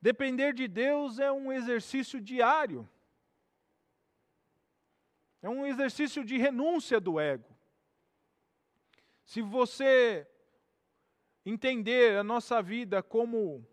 Depender 0.00 0.52
de 0.52 0.66
Deus 0.66 1.18
é 1.18 1.30
um 1.30 1.52
exercício 1.52 2.20
diário. 2.20 2.88
É 5.40 5.48
um 5.48 5.66
exercício 5.66 6.24
de 6.24 6.36
renúncia 6.36 7.00
do 7.00 7.18
ego. 7.18 7.56
Se 9.24 9.40
você 9.40 10.26
entender 11.44 12.16
a 12.16 12.24
nossa 12.24 12.62
vida 12.62 13.02
como 13.02 13.66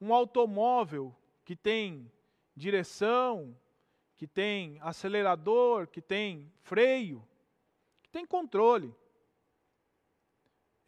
um 0.00 0.12
automóvel 0.12 1.14
que 1.44 1.56
tem 1.56 2.10
direção, 2.56 3.56
que 4.16 4.26
tem 4.26 4.78
acelerador, 4.80 5.86
que 5.86 6.00
tem 6.00 6.52
freio, 6.58 7.26
que 8.02 8.10
tem 8.10 8.26
controle. 8.26 8.94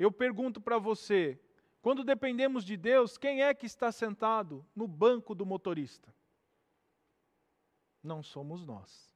Eu 0.03 0.11
pergunto 0.11 0.61
para 0.61 0.79
você, 0.79 1.41
quando 1.81 2.03
dependemos 2.03 2.65
de 2.65 2.77
Deus, 2.77 3.17
quem 3.17 3.45
é 3.45 3.55
que 3.55 3.67
está 3.67 3.93
sentado 3.93 4.67
no 4.75 4.89
banco 4.89 5.33
do 5.33 5.47
motorista? 5.47 6.13
Não 8.03 8.21
somos 8.21 8.65
nós. 8.65 9.15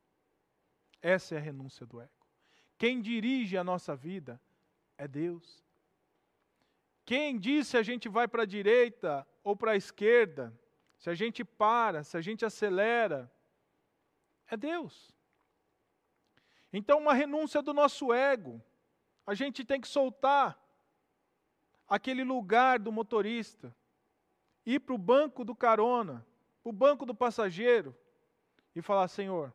Essa 1.03 1.35
é 1.35 1.39
a 1.39 1.41
renúncia 1.41 1.85
do 1.85 2.01
ego. 2.01 2.25
Quem 2.79 3.01
dirige 3.01 3.57
a 3.57 3.65
nossa 3.65 3.97
vida 3.97 4.41
é 4.97 5.09
Deus. 5.09 5.61
Quem 7.05 7.37
diz 7.37 7.67
se 7.67 7.77
a 7.77 7.83
gente 7.83 8.09
vai 8.09 8.29
para 8.29 8.45
a 8.45 8.47
direita 8.47 9.27
ou 9.43 9.57
para 9.57 9.73
a 9.73 9.77
esquerda, 9.77 10.57
se 10.99 11.11
a 11.11 11.15
gente 11.17 11.45
para, 11.45 12.05
se 12.05 12.17
a 12.17 12.21
gente 12.21 12.45
acelera, 12.45 13.29
é 14.47 14.57
Deus. 14.57 15.13
Então, 16.73 17.01
uma 17.01 17.13
renúncia 17.13 17.61
do 17.61 17.75
nosso 17.75 18.13
ego. 18.13 18.63
A 19.27 19.35
gente 19.35 19.65
tem 19.65 19.81
que 19.81 19.89
soltar 19.89 20.65
aquele 21.89 22.25
lugar 22.25 22.79
do 22.79 22.91
motorista, 22.91 23.75
ir 24.65 24.81
para 24.81 24.95
o 24.95 24.99
banco 24.99 25.45
do 25.45 25.55
carona, 25.55 26.27
para 26.63 26.71
o 26.71 26.73
banco 26.73 27.07
do 27.07 27.15
passageiro 27.15 27.95
e 28.75 28.83
falar: 28.83 29.09
Senhor, 29.09 29.53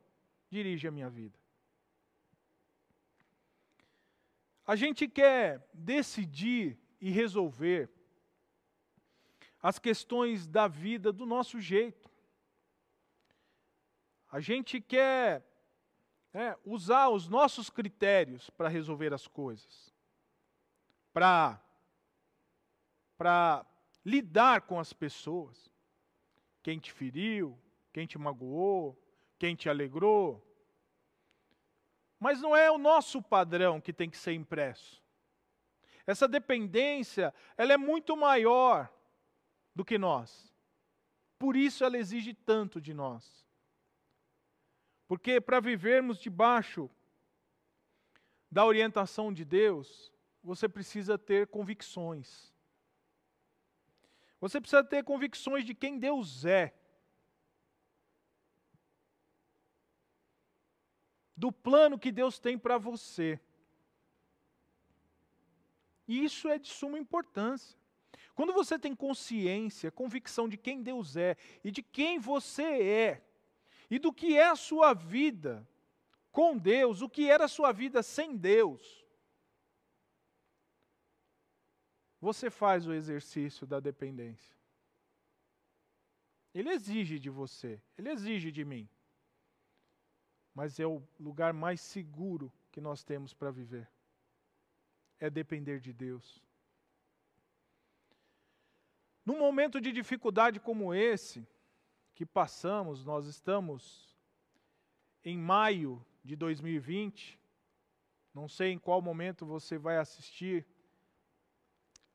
dirige 0.49 0.87
a 0.87 0.91
minha 0.91 1.09
vida. 1.09 1.37
A 4.65 4.75
gente 4.75 5.07
quer 5.07 5.67
decidir 5.73 6.79
e 6.99 7.09
resolver 7.09 7.89
as 9.61 9.77
questões 9.77 10.47
da 10.47 10.67
vida 10.67 11.11
do 11.11 11.25
nosso 11.25 11.59
jeito. 11.59 12.09
A 14.31 14.39
gente 14.39 14.79
quer 14.79 15.45
é, 16.33 16.57
usar 16.63 17.09
os 17.09 17.27
nossos 17.27 17.69
critérios 17.69 18.49
para 18.49 18.69
resolver 18.69 19.13
as 19.13 19.27
coisas, 19.27 19.93
para 21.11 21.61
para 23.21 23.63
lidar 24.03 24.61
com 24.61 24.79
as 24.79 24.93
pessoas. 24.93 25.71
Quem 26.63 26.79
te 26.79 26.91
feriu, 26.91 27.55
quem 27.93 28.07
te 28.07 28.17
magoou, 28.17 28.99
quem 29.37 29.55
te 29.55 29.69
alegrou. 29.69 30.43
Mas 32.19 32.41
não 32.41 32.55
é 32.55 32.71
o 32.71 32.79
nosso 32.79 33.21
padrão 33.21 33.79
que 33.79 33.93
tem 33.93 34.09
que 34.09 34.17
ser 34.17 34.33
impresso. 34.33 35.03
Essa 36.07 36.27
dependência, 36.27 37.31
ela 37.55 37.71
é 37.71 37.77
muito 37.77 38.17
maior 38.17 38.91
do 39.75 39.85
que 39.85 39.99
nós. 39.99 40.51
Por 41.37 41.55
isso 41.55 41.83
ela 41.83 41.99
exige 41.99 42.33
tanto 42.33 42.81
de 42.81 42.91
nós. 42.91 43.47
Porque 45.07 45.39
para 45.39 45.59
vivermos 45.59 46.17
debaixo 46.17 46.89
da 48.49 48.65
orientação 48.65 49.31
de 49.31 49.45
Deus, 49.45 50.11
você 50.43 50.67
precisa 50.67 51.19
ter 51.19 51.45
convicções. 51.45 52.50
Você 54.41 54.59
precisa 54.59 54.83
ter 54.83 55.03
convicções 55.03 55.63
de 55.63 55.75
quem 55.75 55.99
Deus 55.99 56.43
é. 56.43 56.73
Do 61.37 61.51
plano 61.51 61.99
que 61.99 62.11
Deus 62.11 62.39
tem 62.39 62.57
para 62.57 62.79
você. 62.79 63.39
E 66.07 66.25
isso 66.25 66.49
é 66.49 66.57
de 66.57 66.67
suma 66.67 66.97
importância. 66.97 67.79
Quando 68.33 68.51
você 68.51 68.79
tem 68.79 68.95
consciência, 68.95 69.91
convicção 69.91 70.49
de 70.49 70.57
quem 70.57 70.81
Deus 70.81 71.15
é 71.15 71.37
e 71.63 71.69
de 71.69 71.83
quem 71.83 72.17
você 72.17 72.63
é, 72.63 73.21
e 73.89 73.99
do 73.99 74.11
que 74.11 74.35
é 74.35 74.47
a 74.47 74.55
sua 74.55 74.93
vida 74.93 75.67
com 76.31 76.57
Deus, 76.57 77.01
o 77.01 77.09
que 77.09 77.29
era 77.29 77.45
a 77.45 77.49
sua 77.49 77.71
vida 77.71 78.01
sem 78.01 78.35
Deus, 78.35 79.00
você 82.21 82.51
faz 82.51 82.85
o 82.85 82.93
exercício 82.93 83.65
da 83.65 83.79
dependência. 83.79 84.55
Ele 86.53 86.69
exige 86.69 87.17
de 87.17 87.29
você, 87.29 87.81
ele 87.97 88.09
exige 88.09 88.51
de 88.51 88.63
mim. 88.63 88.87
Mas 90.53 90.79
é 90.79 90.85
o 90.85 91.01
lugar 91.19 91.51
mais 91.51 91.81
seguro 91.81 92.53
que 92.71 92.79
nós 92.79 93.03
temos 93.03 93.33
para 93.33 93.49
viver. 93.49 93.89
É 95.19 95.29
depender 95.29 95.79
de 95.79 95.91
Deus. 95.91 96.43
Num 99.25 99.39
momento 99.39 99.79
de 99.79 99.91
dificuldade 99.91 100.59
como 100.59 100.93
esse 100.93 101.47
que 102.13 102.25
passamos, 102.25 103.05
nós 103.05 103.25
estamos 103.25 104.15
em 105.23 105.37
maio 105.37 106.05
de 106.23 106.35
2020. 106.35 107.39
Não 108.33 108.47
sei 108.47 108.71
em 108.71 108.79
qual 108.79 109.01
momento 109.01 109.45
você 109.45 109.77
vai 109.77 109.97
assistir 109.97 110.65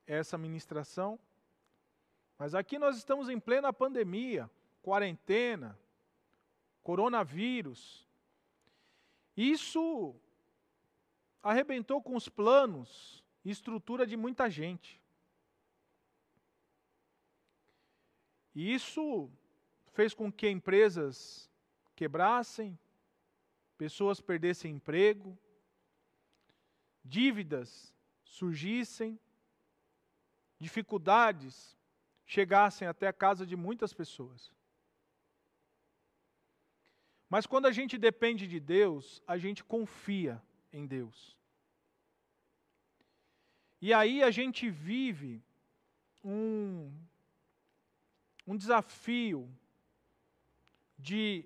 essa 0.06 0.38
ministração. 0.38 1.18
Mas 2.38 2.54
aqui 2.54 2.78
nós 2.78 2.96
estamos 2.96 3.28
em 3.28 3.40
plena 3.40 3.72
pandemia, 3.72 4.50
quarentena, 4.82 5.78
coronavírus. 6.82 8.06
Isso 9.36 10.14
arrebentou 11.42 12.02
com 12.02 12.14
os 12.14 12.28
planos 12.28 13.24
e 13.44 13.50
estrutura 13.50 14.06
de 14.06 14.16
muita 14.16 14.50
gente. 14.50 15.00
E 18.54 18.72
isso 18.72 19.30
fez 19.92 20.14
com 20.14 20.32
que 20.32 20.48
empresas 20.48 21.50
quebrassem, 21.94 22.78
pessoas 23.76 24.20
perdessem 24.20 24.74
emprego, 24.74 25.38
dívidas 27.04 27.94
surgissem, 28.24 29.18
dificuldades 30.58 31.76
chegassem 32.24 32.88
até 32.88 33.06
a 33.06 33.12
casa 33.12 33.46
de 33.46 33.56
muitas 33.56 33.92
pessoas. 33.92 34.52
Mas 37.28 37.46
quando 37.46 37.66
a 37.66 37.72
gente 37.72 37.98
depende 37.98 38.46
de 38.46 38.60
Deus, 38.60 39.22
a 39.26 39.36
gente 39.36 39.62
confia 39.64 40.42
em 40.72 40.86
Deus. 40.86 41.36
E 43.80 43.92
aí 43.92 44.22
a 44.22 44.30
gente 44.30 44.70
vive 44.70 45.42
um, 46.24 46.92
um 48.46 48.56
desafio 48.56 49.48
de 50.98 51.44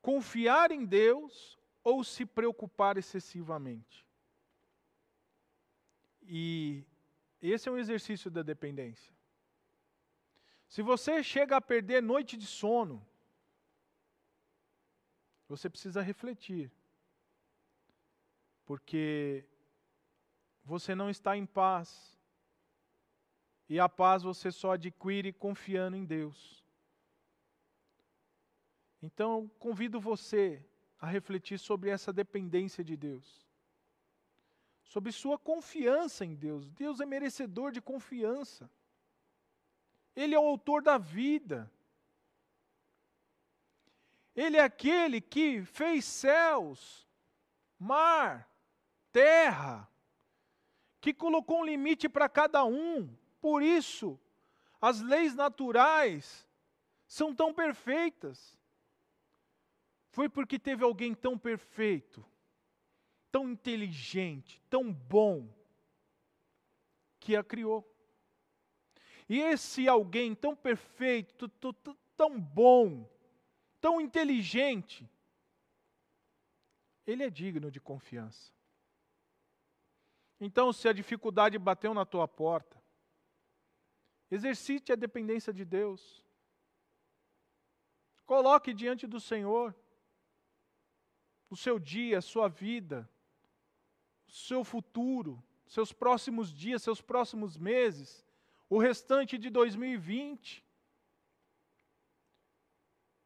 confiar 0.00 0.70
em 0.70 0.84
Deus 0.84 1.58
ou 1.84 2.02
se 2.02 2.24
preocupar 2.24 2.96
excessivamente. 2.96 4.06
E 6.22 6.84
esse 7.50 7.68
é 7.68 7.72
um 7.72 7.78
exercício 7.78 8.30
da 8.30 8.42
dependência. 8.42 9.12
Se 10.68 10.80
você 10.80 11.22
chega 11.22 11.56
a 11.56 11.60
perder 11.60 12.00
noite 12.00 12.36
de 12.36 12.46
sono, 12.46 13.04
você 15.48 15.68
precisa 15.68 16.00
refletir. 16.00 16.70
Porque 18.64 19.44
você 20.64 20.94
não 20.94 21.10
está 21.10 21.36
em 21.36 21.44
paz. 21.44 22.18
E 23.68 23.78
a 23.78 23.88
paz 23.88 24.22
você 24.22 24.50
só 24.50 24.72
adquire 24.72 25.32
confiando 25.32 25.96
em 25.96 26.04
Deus. 26.04 26.64
Então, 29.02 29.48
convido 29.58 30.00
você 30.00 30.64
a 30.98 31.06
refletir 31.06 31.58
sobre 31.58 31.90
essa 31.90 32.12
dependência 32.12 32.84
de 32.84 32.96
Deus. 32.96 33.51
Sobre 34.92 35.10
sua 35.10 35.38
confiança 35.38 36.22
em 36.22 36.34
Deus. 36.34 36.68
Deus 36.68 37.00
é 37.00 37.06
merecedor 37.06 37.72
de 37.72 37.80
confiança. 37.80 38.70
Ele 40.14 40.34
é 40.34 40.38
o 40.38 40.46
autor 40.46 40.82
da 40.82 40.98
vida. 40.98 41.72
Ele 44.36 44.58
é 44.58 44.60
aquele 44.60 45.18
que 45.18 45.64
fez 45.64 46.04
céus, 46.04 47.08
mar, 47.78 48.46
terra, 49.10 49.88
que 51.00 51.14
colocou 51.14 51.60
um 51.60 51.64
limite 51.64 52.06
para 52.06 52.28
cada 52.28 52.62
um. 52.62 53.08
Por 53.40 53.62
isso, 53.62 54.20
as 54.78 55.00
leis 55.00 55.34
naturais 55.34 56.46
são 57.06 57.34
tão 57.34 57.54
perfeitas. 57.54 58.58
Foi 60.10 60.28
porque 60.28 60.58
teve 60.58 60.84
alguém 60.84 61.14
tão 61.14 61.38
perfeito, 61.38 62.22
tão 63.32 63.48
inteligente, 63.48 64.62
tão 64.70 64.92
bom, 64.92 65.48
que 67.18 67.34
a 67.34 67.42
criou. 67.42 67.88
E 69.28 69.40
esse 69.40 69.88
alguém 69.88 70.34
tão 70.34 70.54
perfeito, 70.54 71.48
tão 72.14 72.38
bom, 72.38 73.10
tão 73.80 74.00
inteligente, 74.00 75.08
ele 77.06 77.24
é 77.24 77.30
digno 77.30 77.70
de 77.70 77.80
confiança. 77.80 78.52
Então, 80.38 80.72
se 80.72 80.88
a 80.88 80.92
dificuldade 80.92 81.56
bateu 81.58 81.94
na 81.94 82.04
tua 82.04 82.28
porta, 82.28 82.82
exercite 84.30 84.92
a 84.92 84.96
dependência 84.96 85.52
de 85.52 85.64
Deus. 85.64 86.22
Coloque 88.26 88.74
diante 88.74 89.06
do 89.06 89.20
Senhor 89.20 89.74
o 91.48 91.56
seu 91.56 91.78
dia, 91.78 92.18
a 92.18 92.22
sua 92.22 92.48
vida, 92.48 93.08
seu 94.32 94.64
futuro, 94.64 95.40
seus 95.66 95.92
próximos 95.92 96.52
dias, 96.52 96.82
seus 96.82 97.00
próximos 97.00 97.56
meses, 97.56 98.24
o 98.68 98.78
restante 98.78 99.38
de 99.38 99.50
2020 99.50 100.64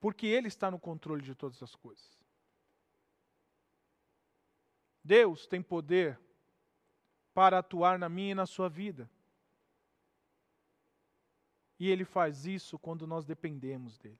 porque 0.06 0.26
Ele 0.26 0.46
está 0.46 0.70
no 0.70 0.78
controle 0.78 1.20
de 1.20 1.34
todas 1.34 1.60
as 1.62 1.74
coisas. 1.74 2.16
Deus 5.02 5.48
tem 5.48 5.60
poder 5.60 6.16
para 7.34 7.58
atuar 7.58 7.98
na 7.98 8.08
minha 8.08 8.30
e 8.30 8.34
na 8.34 8.46
sua 8.46 8.68
vida. 8.68 9.10
E 11.76 11.88
Ele 11.88 12.04
faz 12.04 12.46
isso 12.46 12.78
quando 12.78 13.04
nós 13.04 13.24
dependemos 13.24 13.98
dEle. 13.98 14.16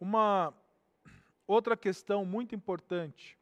Uma 0.00 0.52
outra 1.46 1.76
questão 1.76 2.24
muito 2.24 2.52
importante, 2.52 3.38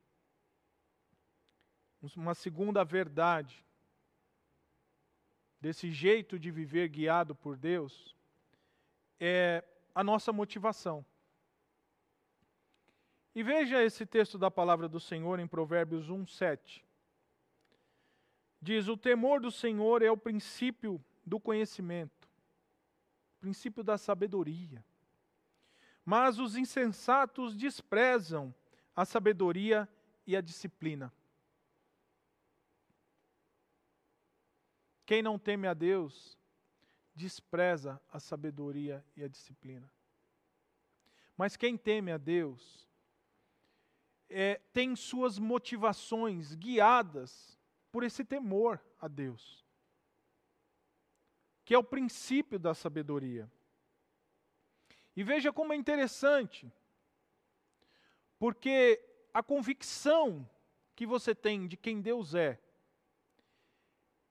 uma 2.16 2.34
segunda 2.34 2.84
verdade 2.84 3.64
desse 5.60 5.92
jeito 5.92 6.38
de 6.38 6.50
viver 6.50 6.88
guiado 6.88 7.36
por 7.36 7.56
Deus, 7.56 8.16
é 9.20 9.64
a 9.94 10.02
nossa 10.02 10.32
motivação. 10.32 11.06
E 13.32 13.42
veja 13.44 13.82
esse 13.82 14.04
texto 14.04 14.36
da 14.36 14.50
palavra 14.50 14.88
do 14.88 14.98
Senhor 14.98 15.38
em 15.38 15.46
Provérbios 15.46 16.10
1, 16.10 16.26
7. 16.26 16.84
Diz: 18.60 18.88
O 18.88 18.96
temor 18.96 19.40
do 19.40 19.52
Senhor 19.52 20.02
é 20.02 20.10
o 20.10 20.16
princípio 20.16 21.02
do 21.24 21.38
conhecimento, 21.38 22.28
princípio 23.40 23.84
da 23.84 23.96
sabedoria. 23.96 24.84
Mas 26.04 26.40
os 26.40 26.56
insensatos 26.56 27.56
desprezam 27.56 28.52
a 28.94 29.04
sabedoria 29.04 29.88
e 30.26 30.36
a 30.36 30.40
disciplina. 30.40 31.12
Quem 35.04 35.22
não 35.22 35.38
teme 35.38 35.66
a 35.66 35.74
Deus 35.74 36.38
despreza 37.14 38.00
a 38.10 38.18
sabedoria 38.18 39.04
e 39.16 39.22
a 39.22 39.28
disciplina. 39.28 39.90
Mas 41.36 41.56
quem 41.56 41.76
teme 41.76 42.12
a 42.12 42.18
Deus 42.18 42.88
é, 44.28 44.60
tem 44.72 44.96
suas 44.96 45.38
motivações 45.38 46.54
guiadas 46.54 47.58
por 47.90 48.02
esse 48.02 48.24
temor 48.24 48.80
a 48.98 49.06
Deus, 49.06 49.66
que 51.64 51.74
é 51.74 51.78
o 51.78 51.84
princípio 51.84 52.58
da 52.58 52.74
sabedoria. 52.74 53.50
E 55.14 55.22
veja 55.22 55.52
como 55.52 55.74
é 55.74 55.76
interessante, 55.76 56.72
porque 58.38 59.04
a 59.34 59.42
convicção 59.42 60.48
que 60.94 61.06
você 61.06 61.34
tem 61.34 61.66
de 61.66 61.76
quem 61.76 62.00
Deus 62.00 62.34
é, 62.34 62.58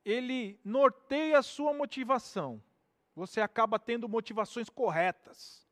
ele 0.03 0.59
norteia 0.63 1.39
a 1.39 1.43
sua 1.43 1.73
motivação 1.73 2.61
você 3.15 3.41
acaba 3.41 3.77
tendo 3.77 4.07
motivações 4.07 4.69
corretas. 4.69 5.67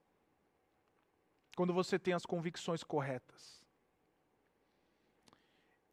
Quando 1.55 1.73
você 1.73 1.97
tem 1.97 2.13
as 2.13 2.25
convicções 2.25 2.83
corretas. 2.83 3.65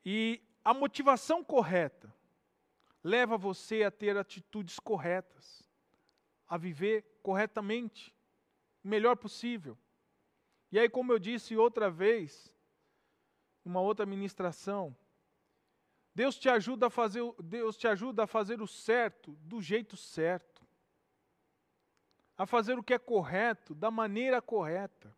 E 0.04 0.40
a 0.64 0.72
motivação 0.72 1.42
correta 1.42 2.12
leva 3.02 3.36
você 3.36 3.82
a 3.82 3.90
ter 3.90 4.16
atitudes 4.16 4.78
corretas, 4.78 5.62
a 6.46 6.56
viver 6.56 7.20
corretamente, 7.22 8.14
o 8.84 8.88
melhor 8.88 9.16
possível. 9.16 9.76
E 10.70 10.78
aí, 10.78 10.88
como 10.88 11.12
eu 11.12 11.18
disse 11.18 11.56
outra 11.56 11.90
vez, 11.90 12.52
uma 13.64 13.80
outra 13.80 14.06
ministração, 14.06 14.96
Deus 16.16 16.38
te 16.38 16.48
ajuda 16.48 16.86
a 16.86 16.90
fazer, 16.90 17.22
Deus 17.38 17.76
te 17.76 17.86
ajuda 17.86 18.24
a 18.24 18.26
fazer 18.26 18.62
o 18.62 18.66
certo 18.66 19.32
do 19.42 19.60
jeito 19.60 19.98
certo 19.98 20.64
a 22.38 22.46
fazer 22.46 22.78
o 22.78 22.82
que 22.82 22.94
é 22.94 22.98
correto, 22.98 23.74
da 23.74 23.90
maneira 23.90 24.40
correta. 24.40 25.14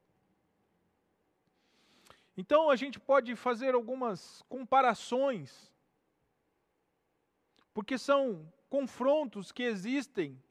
Então 2.36 2.68
a 2.68 2.74
gente 2.74 2.98
pode 2.98 3.36
fazer 3.36 3.74
algumas 3.74 4.42
comparações, 4.48 5.72
porque 7.72 7.96
são 7.96 8.52
confrontos 8.68 9.52
que 9.52 9.62
existem 9.62 10.42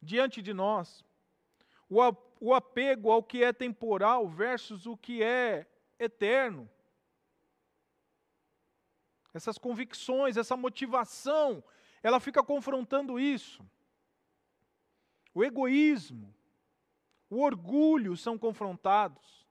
diante 0.00 0.40
de 0.40 0.54
nós. 0.54 1.04
O 2.40 2.54
apego 2.54 3.10
ao 3.10 3.22
que 3.22 3.44
é 3.44 3.52
temporal 3.52 4.26
versus 4.26 4.86
o 4.86 4.96
que 4.96 5.22
é 5.22 5.66
eterno. 5.98 6.66
Essas 9.32 9.58
convicções, 9.58 10.36
essa 10.36 10.56
motivação, 10.56 11.62
ela 12.02 12.18
fica 12.20 12.42
confrontando 12.42 13.18
isso. 13.18 13.64
O 15.34 15.44
egoísmo, 15.44 16.34
o 17.30 17.40
orgulho 17.40 18.16
são 18.16 18.38
confrontados. 18.38 19.46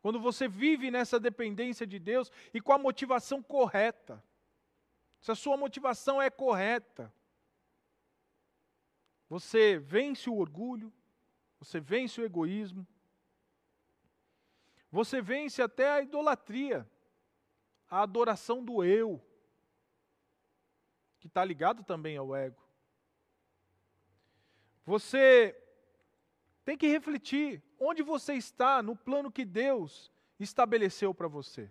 Quando 0.00 0.18
você 0.20 0.48
vive 0.48 0.90
nessa 0.90 1.18
dependência 1.20 1.86
de 1.86 1.98
Deus 1.98 2.30
e 2.52 2.60
com 2.60 2.72
a 2.72 2.78
motivação 2.78 3.42
correta. 3.42 4.22
Se 5.20 5.30
a 5.30 5.34
sua 5.36 5.56
motivação 5.56 6.20
é 6.20 6.28
correta, 6.28 7.12
você 9.28 9.78
vence 9.78 10.28
o 10.28 10.36
orgulho, 10.36 10.92
você 11.58 11.78
vence 11.78 12.20
o 12.20 12.24
egoísmo, 12.24 12.86
você 14.90 15.22
vence 15.22 15.62
até 15.62 15.88
a 15.88 16.02
idolatria, 16.02 16.86
a 17.92 18.00
adoração 18.00 18.64
do 18.64 18.82
eu, 18.82 19.22
que 21.20 21.26
está 21.26 21.44
ligado 21.44 21.84
também 21.84 22.16
ao 22.16 22.34
ego. 22.34 22.66
Você 24.86 25.54
tem 26.64 26.74
que 26.74 26.86
refletir 26.86 27.62
onde 27.78 28.02
você 28.02 28.32
está 28.32 28.82
no 28.82 28.96
plano 28.96 29.30
que 29.30 29.44
Deus 29.44 30.10
estabeleceu 30.40 31.12
para 31.12 31.28
você. 31.28 31.70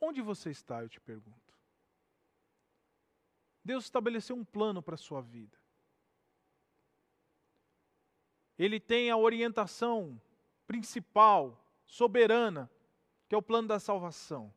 Onde 0.00 0.22
você 0.22 0.50
está, 0.50 0.80
eu 0.80 0.88
te 0.88 1.00
pergunto? 1.00 1.52
Deus 3.64 3.82
estabeleceu 3.82 4.36
um 4.36 4.44
plano 4.44 4.80
para 4.80 4.94
a 4.94 4.98
sua 4.98 5.20
vida. 5.20 5.58
Ele 8.56 8.78
tem 8.78 9.10
a 9.10 9.16
orientação 9.16 10.22
principal, 10.64 11.60
soberana, 11.86 12.70
que 13.34 13.36
é 13.36 13.38
o 13.38 13.42
plano 13.42 13.66
da 13.66 13.80
salvação. 13.80 14.54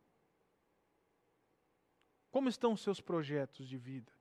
Como 2.30 2.48
estão 2.48 2.74
os 2.74 2.82
seus 2.82 3.02
projetos 3.02 3.68
de 3.68 3.76
vida? 3.76 4.14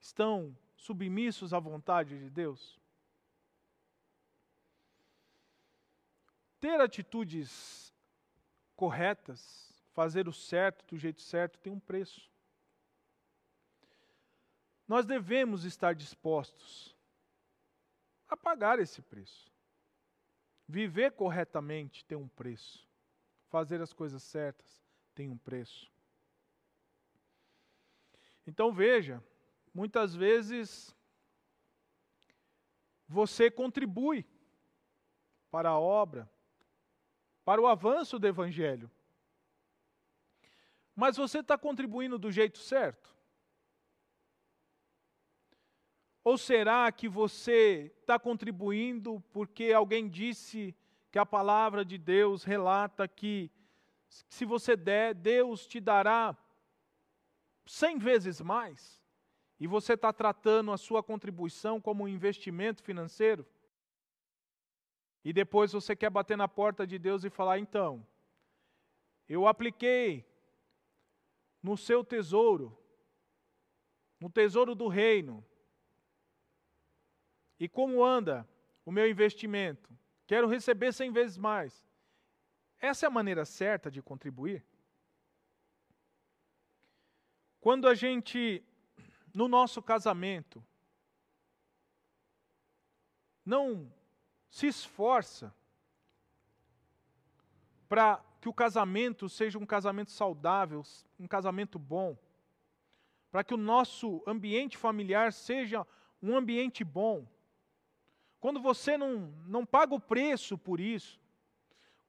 Estão 0.00 0.58
submissos 0.74 1.54
à 1.54 1.60
vontade 1.60 2.18
de 2.18 2.28
Deus? 2.28 2.76
Ter 6.58 6.80
atitudes 6.80 7.94
corretas, 8.74 9.72
fazer 9.92 10.26
o 10.26 10.32
certo 10.32 10.84
do 10.86 10.98
jeito 10.98 11.22
certo, 11.22 11.60
tem 11.60 11.72
um 11.72 11.78
preço. 11.78 12.28
Nós 14.88 15.06
devemos 15.06 15.62
estar 15.62 15.94
dispostos 15.94 16.96
a 18.26 18.36
pagar 18.36 18.80
esse 18.80 19.00
preço. 19.02 19.51
Viver 20.72 21.12
corretamente 21.12 22.02
tem 22.02 22.16
um 22.16 22.26
preço. 22.26 22.88
Fazer 23.50 23.82
as 23.82 23.92
coisas 23.92 24.22
certas 24.22 24.82
tem 25.14 25.28
um 25.28 25.36
preço. 25.36 25.92
Então 28.46 28.72
veja, 28.72 29.22
muitas 29.74 30.14
vezes 30.14 30.96
você 33.06 33.50
contribui 33.50 34.24
para 35.50 35.68
a 35.68 35.78
obra, 35.78 36.26
para 37.44 37.60
o 37.60 37.66
avanço 37.66 38.18
do 38.18 38.26
Evangelho. 38.26 38.90
Mas 40.96 41.18
você 41.18 41.40
está 41.40 41.58
contribuindo 41.58 42.18
do 42.18 42.32
jeito 42.32 42.58
certo? 42.58 43.14
Ou 46.24 46.38
será 46.38 46.90
que 46.92 47.08
você 47.08 47.92
está 48.00 48.18
contribuindo 48.18 49.22
porque 49.32 49.72
alguém 49.72 50.08
disse 50.08 50.74
que 51.10 51.18
a 51.18 51.26
palavra 51.26 51.84
de 51.84 51.98
Deus 51.98 52.44
relata 52.44 53.08
que 53.08 53.50
se 54.28 54.44
você 54.44 54.76
der, 54.76 55.14
Deus 55.14 55.66
te 55.66 55.80
dará 55.80 56.36
cem 57.66 57.98
vezes 57.98 58.40
mais? 58.40 59.00
E 59.58 59.66
você 59.66 59.94
está 59.94 60.12
tratando 60.12 60.72
a 60.72 60.76
sua 60.76 61.02
contribuição 61.02 61.80
como 61.80 62.04
um 62.04 62.08
investimento 62.08 62.82
financeiro? 62.82 63.46
E 65.24 65.32
depois 65.32 65.72
você 65.72 65.94
quer 65.94 66.10
bater 66.10 66.36
na 66.36 66.48
porta 66.48 66.86
de 66.86 66.98
Deus 66.98 67.24
e 67.24 67.30
falar: 67.30 67.58
então, 67.58 68.06
eu 69.28 69.46
apliquei 69.46 70.26
no 71.62 71.76
seu 71.76 72.04
tesouro, 72.04 72.76
no 74.20 74.28
tesouro 74.28 74.74
do 74.74 74.88
reino, 74.88 75.44
e 77.62 77.68
como 77.68 78.04
anda 78.04 78.44
o 78.84 78.90
meu 78.90 79.08
investimento? 79.08 79.96
Quero 80.26 80.48
receber 80.48 80.92
cem 80.92 81.12
vezes 81.12 81.38
mais. 81.38 81.86
Essa 82.80 83.06
é 83.06 83.08
a 83.08 83.10
maneira 83.10 83.44
certa 83.44 83.88
de 83.88 84.02
contribuir? 84.02 84.66
Quando 87.60 87.86
a 87.86 87.94
gente, 87.94 88.64
no 89.32 89.46
nosso 89.46 89.80
casamento, 89.80 90.60
não 93.46 93.88
se 94.50 94.66
esforça 94.66 95.54
para 97.88 98.20
que 98.40 98.48
o 98.48 98.52
casamento 98.52 99.28
seja 99.28 99.56
um 99.56 99.66
casamento 99.66 100.10
saudável, 100.10 100.82
um 101.16 101.28
casamento 101.28 101.78
bom, 101.78 102.18
para 103.30 103.44
que 103.44 103.54
o 103.54 103.56
nosso 103.56 104.20
ambiente 104.26 104.76
familiar 104.76 105.32
seja 105.32 105.86
um 106.20 106.36
ambiente 106.36 106.82
bom, 106.82 107.24
quando 108.42 108.60
você 108.60 108.98
não, 108.98 109.32
não 109.46 109.64
paga 109.64 109.94
o 109.94 110.00
preço 110.00 110.58
por 110.58 110.80
isso, 110.80 111.20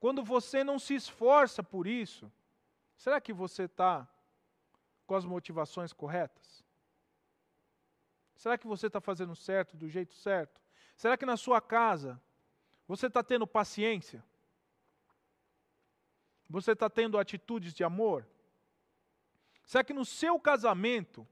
quando 0.00 0.24
você 0.24 0.64
não 0.64 0.80
se 0.80 0.92
esforça 0.92 1.62
por 1.62 1.86
isso, 1.86 2.30
será 2.96 3.20
que 3.20 3.32
você 3.32 3.62
está 3.66 4.04
com 5.06 5.14
as 5.14 5.24
motivações 5.24 5.92
corretas? 5.92 6.64
Será 8.34 8.58
que 8.58 8.66
você 8.66 8.88
está 8.88 9.00
fazendo 9.00 9.36
certo 9.36 9.76
do 9.76 9.88
jeito 9.88 10.12
certo? 10.12 10.60
Será 10.96 11.16
que 11.16 11.24
na 11.24 11.36
sua 11.36 11.60
casa 11.60 12.20
você 12.88 13.06
está 13.06 13.22
tendo 13.22 13.46
paciência? 13.46 14.24
Você 16.50 16.72
está 16.72 16.90
tendo 16.90 17.16
atitudes 17.16 17.72
de 17.72 17.84
amor? 17.84 18.26
Será 19.64 19.84
que 19.84 19.94
no 19.94 20.04
seu 20.04 20.40
casamento 20.40 21.24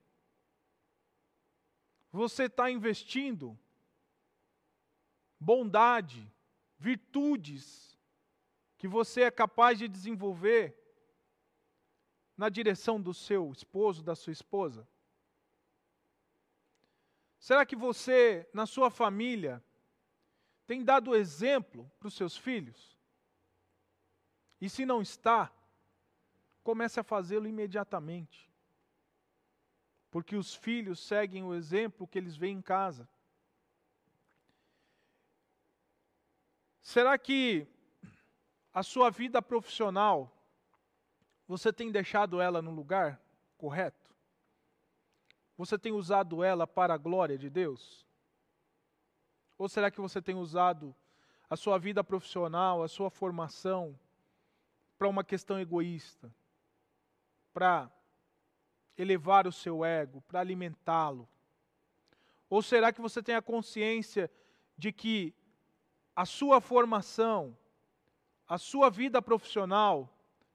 você 2.12 2.44
está 2.44 2.70
investindo 2.70 3.58
bondade, 5.42 6.32
virtudes 6.78 7.98
que 8.78 8.86
você 8.86 9.22
é 9.22 9.30
capaz 9.30 9.78
de 9.78 9.88
desenvolver 9.88 10.78
na 12.36 12.48
direção 12.48 13.00
do 13.00 13.12
seu 13.12 13.50
esposo, 13.52 14.02
da 14.02 14.14
sua 14.14 14.32
esposa? 14.32 14.88
Será 17.38 17.66
que 17.66 17.74
você, 17.74 18.48
na 18.54 18.66
sua 18.66 18.88
família, 18.88 19.62
tem 20.66 20.84
dado 20.84 21.14
exemplo 21.14 21.90
para 21.98 22.08
os 22.08 22.14
seus 22.14 22.36
filhos? 22.36 22.96
E 24.60 24.70
se 24.70 24.86
não 24.86 25.02
está, 25.02 25.52
comece 26.62 27.00
a 27.00 27.04
fazê-lo 27.04 27.48
imediatamente. 27.48 28.48
Porque 30.08 30.36
os 30.36 30.54
filhos 30.54 31.00
seguem 31.00 31.42
o 31.42 31.54
exemplo 31.54 32.06
que 32.06 32.18
eles 32.18 32.36
veem 32.36 32.58
em 32.58 32.62
casa. 32.62 33.08
Será 36.82 37.16
que 37.16 37.66
a 38.74 38.82
sua 38.82 39.08
vida 39.08 39.40
profissional, 39.40 40.36
você 41.46 41.72
tem 41.72 41.92
deixado 41.92 42.40
ela 42.40 42.60
no 42.60 42.72
lugar 42.72 43.22
correto? 43.56 44.10
Você 45.56 45.78
tem 45.78 45.92
usado 45.92 46.42
ela 46.42 46.66
para 46.66 46.94
a 46.94 46.98
glória 46.98 47.38
de 47.38 47.48
Deus? 47.48 48.04
Ou 49.56 49.68
será 49.68 49.92
que 49.92 50.00
você 50.00 50.20
tem 50.20 50.34
usado 50.34 50.94
a 51.48 51.54
sua 51.54 51.78
vida 51.78 52.02
profissional, 52.02 52.82
a 52.82 52.88
sua 52.88 53.10
formação, 53.10 53.96
para 54.98 55.08
uma 55.08 55.22
questão 55.22 55.60
egoísta? 55.60 56.34
Para 57.52 57.88
elevar 58.98 59.46
o 59.46 59.52
seu 59.52 59.84
ego, 59.84 60.20
para 60.22 60.40
alimentá-lo? 60.40 61.28
Ou 62.50 62.60
será 62.60 62.92
que 62.92 63.00
você 63.00 63.22
tem 63.22 63.36
a 63.36 63.42
consciência 63.42 64.28
de 64.76 64.90
que 64.90 65.32
a 66.14 66.26
sua 66.26 66.60
formação, 66.60 67.56
a 68.46 68.58
sua 68.58 68.90
vida 68.90 69.22
profissional 69.22 70.08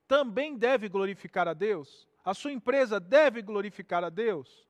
também 0.08 0.58
deve 0.58 0.88
glorificar 0.88 1.48
a 1.48 1.54
Deus? 1.54 2.08
A 2.24 2.34
sua 2.34 2.52
empresa 2.52 3.00
deve 3.00 3.42
glorificar 3.42 4.04
a 4.04 4.10
Deus? 4.10 4.68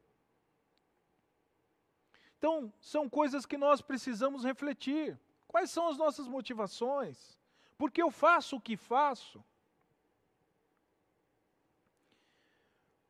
Então, 2.38 2.72
são 2.80 3.10
coisas 3.10 3.46
que 3.46 3.58
nós 3.58 3.82
precisamos 3.82 4.44
refletir. 4.44 5.20
Quais 5.48 5.72
são 5.72 5.90
as 5.90 5.98
nossas 5.98 6.28
motivações? 6.28 7.38
Por 7.78 7.92
que 7.92 8.02
eu 8.02 8.12
faço 8.12 8.58
o 8.58 8.62
que 8.62 8.78
faço? 8.78 9.44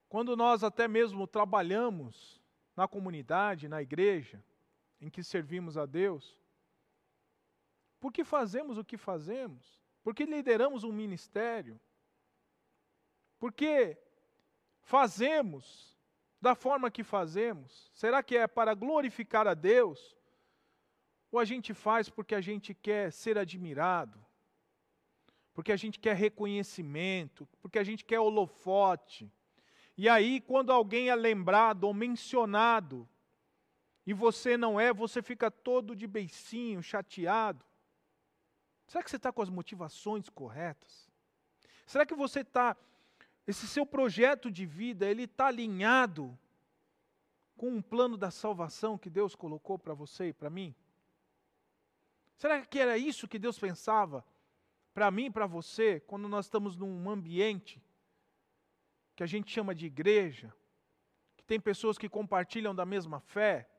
Quando 0.08 0.38
nós 0.38 0.64
até 0.64 0.88
mesmo 0.88 1.28
trabalhamos 1.28 2.42
na 2.76 2.88
comunidade, 2.88 3.68
na 3.68 3.82
igreja, 3.82 4.42
em 5.02 5.10
que 5.10 5.24
servimos 5.24 5.78
a 5.78 5.86
Deus, 5.86 6.38
por 8.08 8.14
que 8.14 8.24
fazemos 8.24 8.78
o 8.78 8.86
que 8.86 8.96
fazemos? 8.96 9.82
Por 10.02 10.16
que 10.16 10.24
lideramos 10.24 10.86
um 10.86 10.94
ministério? 10.94 11.78
Por 13.38 13.52
que 13.52 13.98
fazemos 14.80 15.94
da 16.40 16.56
forma 16.56 16.90
que 16.90 17.04
fazemos? 17.04 17.92
Será 17.94 18.24
que 18.24 18.38
é 18.38 18.48
para 18.48 18.74
glorificar 18.74 19.46
a 19.46 19.54
Deus? 19.54 20.16
Ou 21.30 21.38
a 21.38 21.44
gente 21.44 21.74
faz 21.74 22.10
porque 22.10 22.34
a 22.34 22.40
gente 22.40 22.74
quer 22.74 23.12
ser 23.12 23.38
admirado, 23.38 24.26
porque 25.54 25.74
a 25.74 25.76
gente 25.76 26.00
quer 26.00 26.16
reconhecimento, 26.16 27.46
porque 27.62 27.78
a 27.78 27.84
gente 27.84 28.06
quer 28.06 28.22
holofote. 28.22 29.30
E 29.98 30.08
aí, 30.08 30.40
quando 30.40 30.72
alguém 30.72 31.10
é 31.10 31.16
lembrado 31.16 31.84
ou 31.84 31.94
mencionado, 31.94 33.06
e 34.06 34.14
você 34.14 34.56
não 34.56 34.80
é, 34.80 34.94
você 34.94 35.22
fica 35.22 35.52
todo 35.52 35.94
de 35.94 36.08
beicinho, 36.08 36.82
chateado. 36.82 37.67
Será 38.88 39.04
que 39.04 39.10
você 39.10 39.18
está 39.18 39.32
com 39.32 39.42
as 39.42 39.50
motivações 39.50 40.30
corretas? 40.30 41.10
Será 41.86 42.06
que 42.06 42.16
você 42.16 42.40
está, 42.40 42.76
esse 43.46 43.68
seu 43.68 43.86
projeto 43.86 44.50
de 44.50 44.66
vida, 44.66 45.06
ele 45.06 45.24
está 45.24 45.48
alinhado 45.48 46.38
com 47.58 47.70
um 47.70 47.82
plano 47.82 48.18
da 48.18 48.32
salvação 48.32 48.98
que 48.98 49.10
Deus 49.10 49.36
colocou 49.36 49.78
para 49.78 49.94
você 49.94 50.30
e 50.30 50.34
para 50.34 50.50
mim? 50.50 50.74
Será 52.38 52.66
que 52.66 52.80
era 52.80 52.98
isso 52.98 53.28
que 53.28 53.40
Deus 53.40 53.60
pensava 53.60 54.24
para 54.94 55.12
mim 55.12 55.26
e 55.26 55.32
para 55.32 55.48
você 55.48 56.00
quando 56.02 56.30
nós 56.30 56.46
estamos 56.46 56.78
num 56.78 57.10
ambiente 57.10 57.84
que 59.16 59.24
a 59.24 59.28
gente 59.28 59.52
chama 59.52 59.74
de 59.74 59.88
igreja, 59.88 60.54
que 61.36 61.44
tem 61.44 61.60
pessoas 61.60 61.98
que 61.98 62.08
compartilham 62.08 62.74
da 62.74 62.86
mesma 62.86 63.20
fé? 63.20 63.70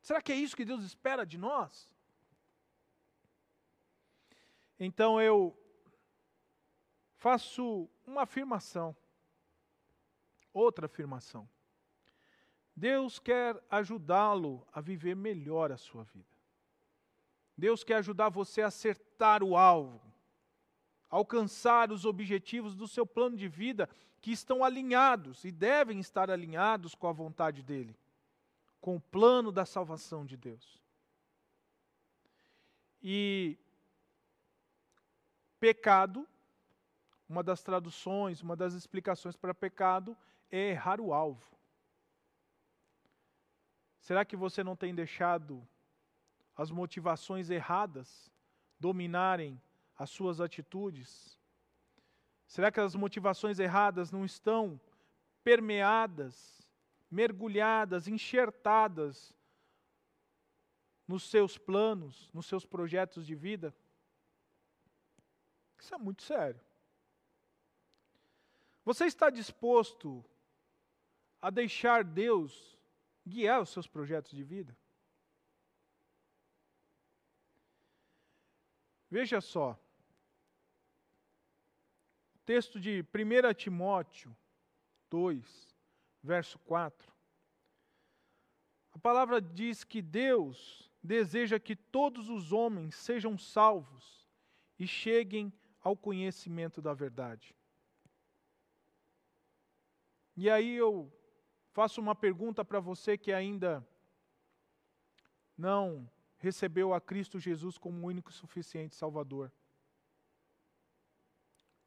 Será 0.00 0.20
que 0.20 0.30
é 0.30 0.36
isso 0.36 0.56
que 0.56 0.64
Deus 0.64 0.84
espera 0.84 1.24
de 1.24 1.38
nós? 1.38 1.91
Então 4.84 5.22
eu 5.22 5.56
faço 7.14 7.88
uma 8.04 8.22
afirmação, 8.22 8.96
outra 10.52 10.86
afirmação. 10.86 11.48
Deus 12.74 13.20
quer 13.20 13.62
ajudá-lo 13.70 14.66
a 14.72 14.80
viver 14.80 15.14
melhor 15.14 15.70
a 15.70 15.76
sua 15.76 16.02
vida. 16.02 16.36
Deus 17.56 17.84
quer 17.84 17.98
ajudar 17.98 18.28
você 18.28 18.60
a 18.60 18.66
acertar 18.66 19.44
o 19.44 19.56
alvo, 19.56 20.02
alcançar 21.08 21.92
os 21.92 22.04
objetivos 22.04 22.74
do 22.74 22.88
seu 22.88 23.06
plano 23.06 23.36
de 23.36 23.46
vida 23.46 23.88
que 24.20 24.32
estão 24.32 24.64
alinhados 24.64 25.44
e 25.44 25.52
devem 25.52 26.00
estar 26.00 26.28
alinhados 26.28 26.92
com 26.92 27.06
a 27.06 27.12
vontade 27.12 27.62
dele, 27.62 27.96
com 28.80 28.96
o 28.96 29.00
plano 29.00 29.52
da 29.52 29.64
salvação 29.64 30.26
de 30.26 30.36
Deus. 30.36 30.82
E 33.00 33.56
pecado, 35.62 36.26
uma 37.28 37.40
das 37.40 37.62
traduções, 37.62 38.42
uma 38.42 38.56
das 38.56 38.74
explicações 38.74 39.36
para 39.36 39.54
pecado 39.54 40.16
é 40.50 40.70
errar 40.70 41.00
o 41.00 41.14
alvo. 41.14 41.56
Será 44.00 44.24
que 44.24 44.34
você 44.34 44.64
não 44.64 44.74
tem 44.74 44.92
deixado 44.92 45.64
as 46.56 46.72
motivações 46.72 47.48
erradas 47.48 48.28
dominarem 48.80 49.62
as 49.96 50.10
suas 50.10 50.40
atitudes? 50.40 51.38
Será 52.44 52.72
que 52.72 52.80
as 52.80 52.96
motivações 52.96 53.60
erradas 53.60 54.10
não 54.10 54.24
estão 54.24 54.80
permeadas, 55.44 56.68
mergulhadas, 57.08 58.08
enxertadas 58.08 59.32
nos 61.06 61.30
seus 61.30 61.56
planos, 61.56 62.28
nos 62.34 62.46
seus 62.46 62.66
projetos 62.66 63.24
de 63.24 63.36
vida? 63.36 63.72
Isso 65.82 65.92
é 65.96 65.98
muito 65.98 66.22
sério. 66.22 66.60
Você 68.84 69.04
está 69.06 69.28
disposto 69.30 70.24
a 71.40 71.50
deixar 71.50 72.04
Deus 72.04 72.78
guiar 73.26 73.60
os 73.60 73.70
seus 73.70 73.88
projetos 73.88 74.30
de 74.30 74.44
vida? 74.44 74.78
Veja 79.10 79.40
só. 79.40 79.72
O 82.36 82.38
texto 82.44 82.78
de 82.78 83.04
1 83.12 83.52
Timóteo 83.54 84.36
2, 85.10 85.76
verso 86.22 86.60
4. 86.60 87.12
A 88.92 88.98
palavra 89.00 89.40
diz 89.40 89.82
que 89.82 90.00
Deus 90.00 90.88
deseja 91.02 91.58
que 91.58 91.74
todos 91.74 92.28
os 92.28 92.52
homens 92.52 92.94
sejam 92.94 93.36
salvos 93.36 94.24
e 94.78 94.86
cheguem 94.86 95.52
ao 95.82 95.96
conhecimento 95.96 96.80
da 96.80 96.94
verdade. 96.94 97.54
E 100.36 100.48
aí 100.48 100.74
eu 100.74 101.12
faço 101.72 102.00
uma 102.00 102.14
pergunta 102.14 102.64
para 102.64 102.80
você 102.80 103.18
que 103.18 103.32
ainda 103.32 103.86
não 105.56 106.10
recebeu 106.38 106.94
a 106.94 107.00
Cristo 107.00 107.38
Jesus 107.38 107.76
como 107.76 108.06
único 108.06 108.30
e 108.30 108.34
suficiente 108.34 108.94
Salvador. 108.94 109.52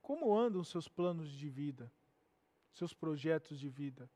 Como 0.01 0.37
andam 0.37 0.63
seus 0.63 0.87
planos 0.87 1.31
de 1.31 1.49
vida, 1.49 1.91
seus 2.71 2.93
projetos 2.93 3.59
de 3.59 3.69
vida? 3.69 4.09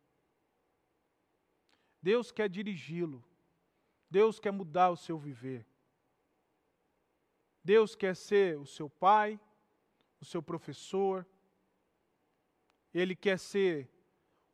Deus 2.02 2.32
quer 2.32 2.48
dirigi-lo. 2.48 3.24
Deus 4.10 4.40
quer 4.40 4.52
mudar 4.52 4.90
o 4.90 4.98
seu 4.98 5.18
viver. 5.18 5.68
Deus 7.64 7.96
quer 7.96 8.16
ser 8.16 8.58
o 8.58 8.66
seu 8.66 8.90
pai, 8.90 9.40
o 10.20 10.26
seu 10.26 10.42
professor. 10.42 11.26
Ele 12.94 13.16
quer 13.16 13.38
ser 13.38 13.90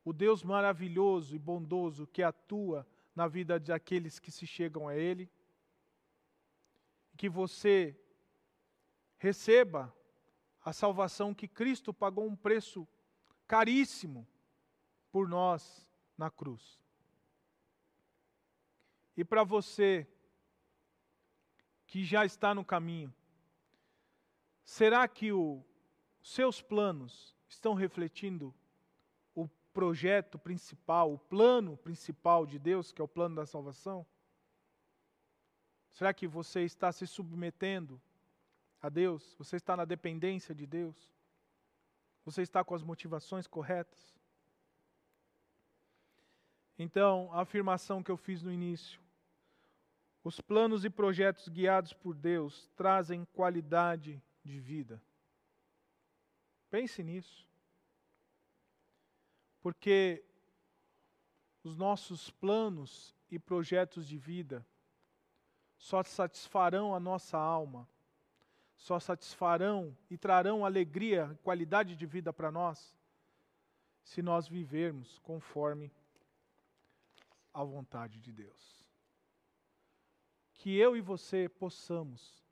o 0.03 0.13
Deus 0.13 0.43
maravilhoso 0.43 1.35
e 1.35 1.39
bondoso 1.39 2.07
que 2.07 2.21
atua 2.21 2.87
na 3.15 3.27
vida 3.27 3.59
daqueles 3.59 4.19
que 4.19 4.31
se 4.31 4.45
chegam 4.45 4.87
a 4.87 4.95
Ele 4.95 5.29
que 7.15 7.29
você 7.29 7.97
receba 9.17 9.93
a 10.63 10.73
salvação 10.73 11.33
que 11.33 11.47
Cristo 11.47 11.93
pagou 11.93 12.27
um 12.27 12.35
preço 12.35 12.87
caríssimo 13.47 14.27
por 15.11 15.27
nós 15.27 15.89
na 16.17 16.29
cruz. 16.29 16.81
E 19.15 19.23
para 19.23 19.43
você 19.43 20.07
que 21.87 22.03
já 22.03 22.25
está 22.25 22.53
no 22.53 22.65
caminho, 22.65 23.13
será 24.65 25.07
que 25.07 25.31
os 25.31 25.63
seus 26.21 26.61
planos 26.61 27.33
estão 27.47 27.75
refletindo 27.75 28.53
o 29.35 29.47
projeto 29.71 30.37
principal, 30.39 31.13
o 31.13 31.19
plano 31.19 31.77
principal 31.77 32.45
de 32.45 32.57
Deus, 32.57 32.91
que 32.91 32.99
é 32.99 33.05
o 33.05 33.07
plano 33.07 33.35
da 33.35 33.45
salvação? 33.45 34.05
Será 35.93 36.13
que 36.13 36.27
você 36.27 36.63
está 36.63 36.91
se 36.91 37.07
submetendo 37.07 38.01
a 38.81 38.89
Deus? 38.89 39.33
Você 39.37 39.55
está 39.55 39.77
na 39.77 39.85
dependência 39.85 40.53
de 40.53 40.65
Deus? 40.65 40.95
Você 42.25 42.41
está 42.41 42.63
com 42.63 42.73
as 42.75 42.83
motivações 42.83 43.47
corretas? 43.47 44.13
Então, 46.77 47.29
a 47.31 47.41
afirmação 47.41 48.03
que 48.03 48.11
eu 48.11 48.17
fiz 48.17 48.41
no 48.41 48.51
início: 48.51 48.99
os 50.23 50.41
planos 50.41 50.83
e 50.83 50.89
projetos 50.89 51.47
guiados 51.47 51.93
por 51.93 52.15
Deus 52.15 52.69
trazem 52.75 53.23
qualidade 53.25 54.21
de 54.49 54.59
vida. 54.59 55.01
Pense 56.69 57.03
nisso. 57.03 57.47
Porque 59.61 60.23
os 61.63 61.75
nossos 61.75 62.29
planos 62.29 63.15
e 63.29 63.39
projetos 63.39 64.07
de 64.07 64.17
vida 64.17 64.65
só 65.77 66.03
satisfarão 66.03 66.93
a 66.93 66.99
nossa 66.99 67.37
alma, 67.37 67.89
só 68.75 68.99
satisfarão 68.99 69.97
e 70.09 70.17
trarão 70.17 70.63
alegria, 70.63 71.37
qualidade 71.43 71.95
de 71.95 72.05
vida 72.05 72.31
para 72.31 72.51
nós, 72.51 72.95
se 74.03 74.21
nós 74.21 74.47
vivermos 74.47 75.17
conforme 75.19 75.91
a 77.51 77.63
vontade 77.63 78.19
de 78.19 78.31
Deus. 78.31 78.85
Que 80.53 80.75
eu 80.77 80.95
e 80.95 81.01
você 81.01 81.49
possamos 81.49 82.44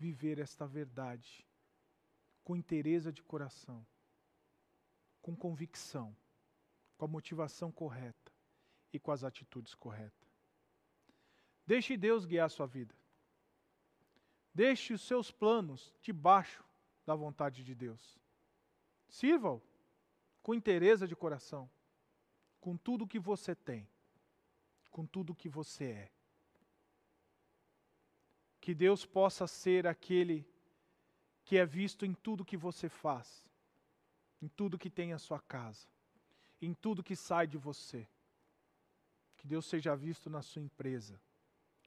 viver 0.00 0.38
esta 0.38 0.66
verdade 0.66 1.46
com 2.42 2.56
inteireza 2.56 3.12
de 3.12 3.22
coração, 3.22 3.86
com 5.20 5.36
convicção, 5.36 6.16
com 6.96 7.04
a 7.04 7.08
motivação 7.08 7.70
correta 7.70 8.32
e 8.94 8.98
com 8.98 9.12
as 9.12 9.22
atitudes 9.22 9.74
corretas. 9.74 10.26
Deixe 11.66 11.98
Deus 11.98 12.24
guiar 12.24 12.46
a 12.46 12.48
sua 12.48 12.66
vida. 12.66 12.94
Deixe 14.54 14.94
os 14.94 15.02
seus 15.02 15.30
planos 15.30 15.94
debaixo 16.00 16.64
da 17.04 17.14
vontade 17.14 17.62
de 17.62 17.74
Deus. 17.74 18.18
Sirva-o 19.06 19.62
com 20.42 20.54
inteireza 20.54 21.06
de 21.06 21.14
coração, 21.14 21.70
com 22.58 22.74
tudo 22.74 23.06
que 23.06 23.18
você 23.18 23.54
tem, 23.54 23.86
com 24.90 25.04
tudo 25.04 25.34
que 25.34 25.48
você 25.48 25.84
é. 25.84 26.12
Que 28.60 28.74
Deus 28.74 29.06
possa 29.06 29.46
ser 29.46 29.86
aquele 29.86 30.46
que 31.44 31.56
é 31.56 31.64
visto 31.64 32.04
em 32.04 32.14
tudo 32.14 32.44
que 32.44 32.56
você 32.56 32.88
faz, 32.88 33.44
em 34.40 34.48
tudo 34.48 34.78
que 34.78 34.90
tem 34.90 35.12
a 35.12 35.18
sua 35.18 35.40
casa, 35.40 35.88
em 36.60 36.74
tudo 36.74 37.02
que 37.02 37.16
sai 37.16 37.46
de 37.46 37.56
você. 37.56 38.06
Que 39.36 39.46
Deus 39.46 39.64
seja 39.66 39.96
visto 39.96 40.28
na 40.28 40.42
sua 40.42 40.60
empresa 40.60 41.18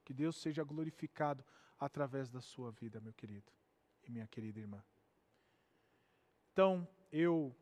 Que 0.03 0.11
Deus 0.13 0.35
seja 0.37 0.63
glorificado 0.63 1.45
através 1.79 2.27
da 2.29 2.41
sua 2.41 2.71
vida, 2.71 2.99
meu 2.99 3.13
querido 3.13 3.51
e 4.05 4.11
minha 4.11 4.27
querida 4.27 4.59
irmã. 4.59 4.83
Então, 6.51 6.87
eu 7.11 7.55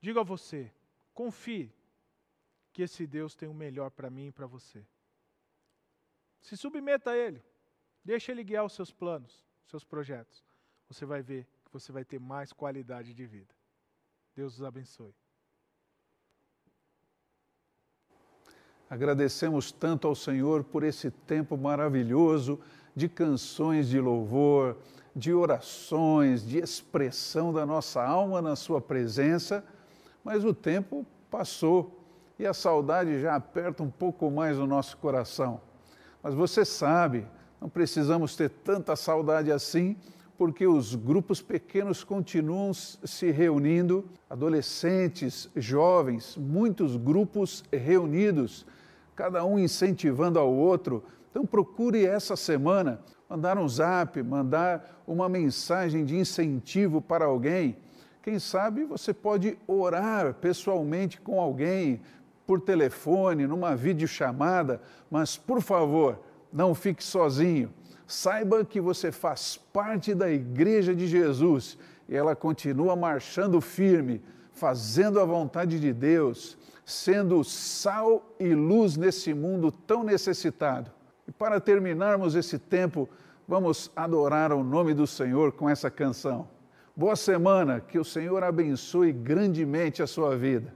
digo 0.00 0.20
a 0.20 0.22
você, 0.22 0.72
confie 1.12 1.72
que 2.72 2.82
esse 2.82 3.06
Deus 3.06 3.34
tem 3.34 3.48
o 3.48 3.54
melhor 3.54 3.90
para 3.90 4.10
mim 4.10 4.28
e 4.28 4.32
para 4.32 4.46
você. 4.46 4.86
Se 6.40 6.56
submeta 6.56 7.10
a 7.10 7.16
Ele. 7.16 7.42
Deixe 8.06 8.30
Ele 8.30 8.44
guiar 8.44 8.64
os 8.64 8.72
seus 8.72 8.92
planos, 8.92 9.44
seus 9.64 9.82
projetos. 9.82 10.44
Você 10.88 11.04
vai 11.04 11.22
ver 11.22 11.44
que 11.64 11.72
você 11.72 11.90
vai 11.90 12.04
ter 12.04 12.20
mais 12.20 12.52
qualidade 12.52 13.12
de 13.12 13.26
vida. 13.26 13.52
Deus 14.32 14.54
os 14.54 14.62
abençoe. 14.62 15.12
Agradecemos 18.88 19.72
tanto 19.72 20.06
ao 20.06 20.14
Senhor 20.14 20.62
por 20.62 20.84
esse 20.84 21.10
tempo 21.10 21.56
maravilhoso 21.56 22.60
de 22.94 23.08
canções 23.08 23.88
de 23.88 23.98
louvor, 23.98 24.76
de 25.14 25.34
orações, 25.34 26.46
de 26.46 26.58
expressão 26.58 27.52
da 27.52 27.66
nossa 27.66 28.04
alma 28.04 28.40
na 28.40 28.54
Sua 28.54 28.80
presença, 28.80 29.64
mas 30.22 30.44
o 30.44 30.54
tempo 30.54 31.04
passou 31.28 32.06
e 32.38 32.46
a 32.46 32.54
saudade 32.54 33.20
já 33.20 33.34
aperta 33.34 33.82
um 33.82 33.90
pouco 33.90 34.30
mais 34.30 34.60
o 34.60 34.66
nosso 34.66 34.96
coração. 34.98 35.60
Mas 36.22 36.34
você 36.34 36.64
sabe, 36.64 37.26
não 37.66 37.70
precisamos 37.70 38.36
ter 38.36 38.48
tanta 38.48 38.94
saudade 38.94 39.50
assim, 39.50 39.96
porque 40.38 40.68
os 40.68 40.94
grupos 40.94 41.42
pequenos 41.42 42.04
continuam 42.04 42.72
se 42.72 43.32
reunindo, 43.32 44.04
adolescentes, 44.30 45.50
jovens, 45.56 46.36
muitos 46.36 46.94
grupos 46.94 47.64
reunidos, 47.72 48.64
cada 49.16 49.44
um 49.44 49.58
incentivando 49.58 50.38
ao 50.38 50.48
outro. 50.48 51.02
Então 51.28 51.44
procure 51.44 52.06
essa 52.06 52.36
semana 52.36 53.00
mandar 53.28 53.58
um 53.58 53.68
zap, 53.68 54.22
mandar 54.22 55.02
uma 55.04 55.28
mensagem 55.28 56.04
de 56.04 56.16
incentivo 56.16 57.02
para 57.02 57.24
alguém. 57.24 57.76
Quem 58.22 58.38
sabe 58.38 58.84
você 58.84 59.12
pode 59.12 59.58
orar 59.66 60.34
pessoalmente 60.34 61.20
com 61.20 61.40
alguém, 61.40 62.00
por 62.46 62.60
telefone, 62.60 63.44
numa 63.44 63.74
videochamada, 63.74 64.80
mas 65.10 65.36
por 65.36 65.60
favor, 65.60 66.20
não 66.52 66.74
fique 66.74 67.02
sozinho. 67.02 67.72
Saiba 68.06 68.64
que 68.64 68.80
você 68.80 69.10
faz 69.10 69.56
parte 69.72 70.14
da 70.14 70.30
Igreja 70.30 70.94
de 70.94 71.06
Jesus 71.06 71.76
e 72.08 72.14
ela 72.14 72.36
continua 72.36 72.94
marchando 72.94 73.60
firme, 73.60 74.22
fazendo 74.52 75.20
a 75.20 75.24
vontade 75.24 75.80
de 75.80 75.92
Deus, 75.92 76.56
sendo 76.84 77.42
sal 77.42 78.34
e 78.38 78.54
luz 78.54 78.96
nesse 78.96 79.34
mundo 79.34 79.72
tão 79.72 80.04
necessitado. 80.04 80.90
E 81.26 81.32
para 81.32 81.60
terminarmos 81.60 82.36
esse 82.36 82.58
tempo, 82.58 83.08
vamos 83.48 83.90
adorar 83.96 84.52
o 84.52 84.62
nome 84.62 84.94
do 84.94 85.06
Senhor 85.06 85.52
com 85.52 85.68
essa 85.68 85.90
canção. 85.90 86.48
Boa 86.94 87.16
semana, 87.16 87.80
que 87.80 87.98
o 87.98 88.04
Senhor 88.04 88.42
abençoe 88.44 89.12
grandemente 89.12 90.02
a 90.02 90.06
sua 90.06 90.36
vida. 90.36 90.72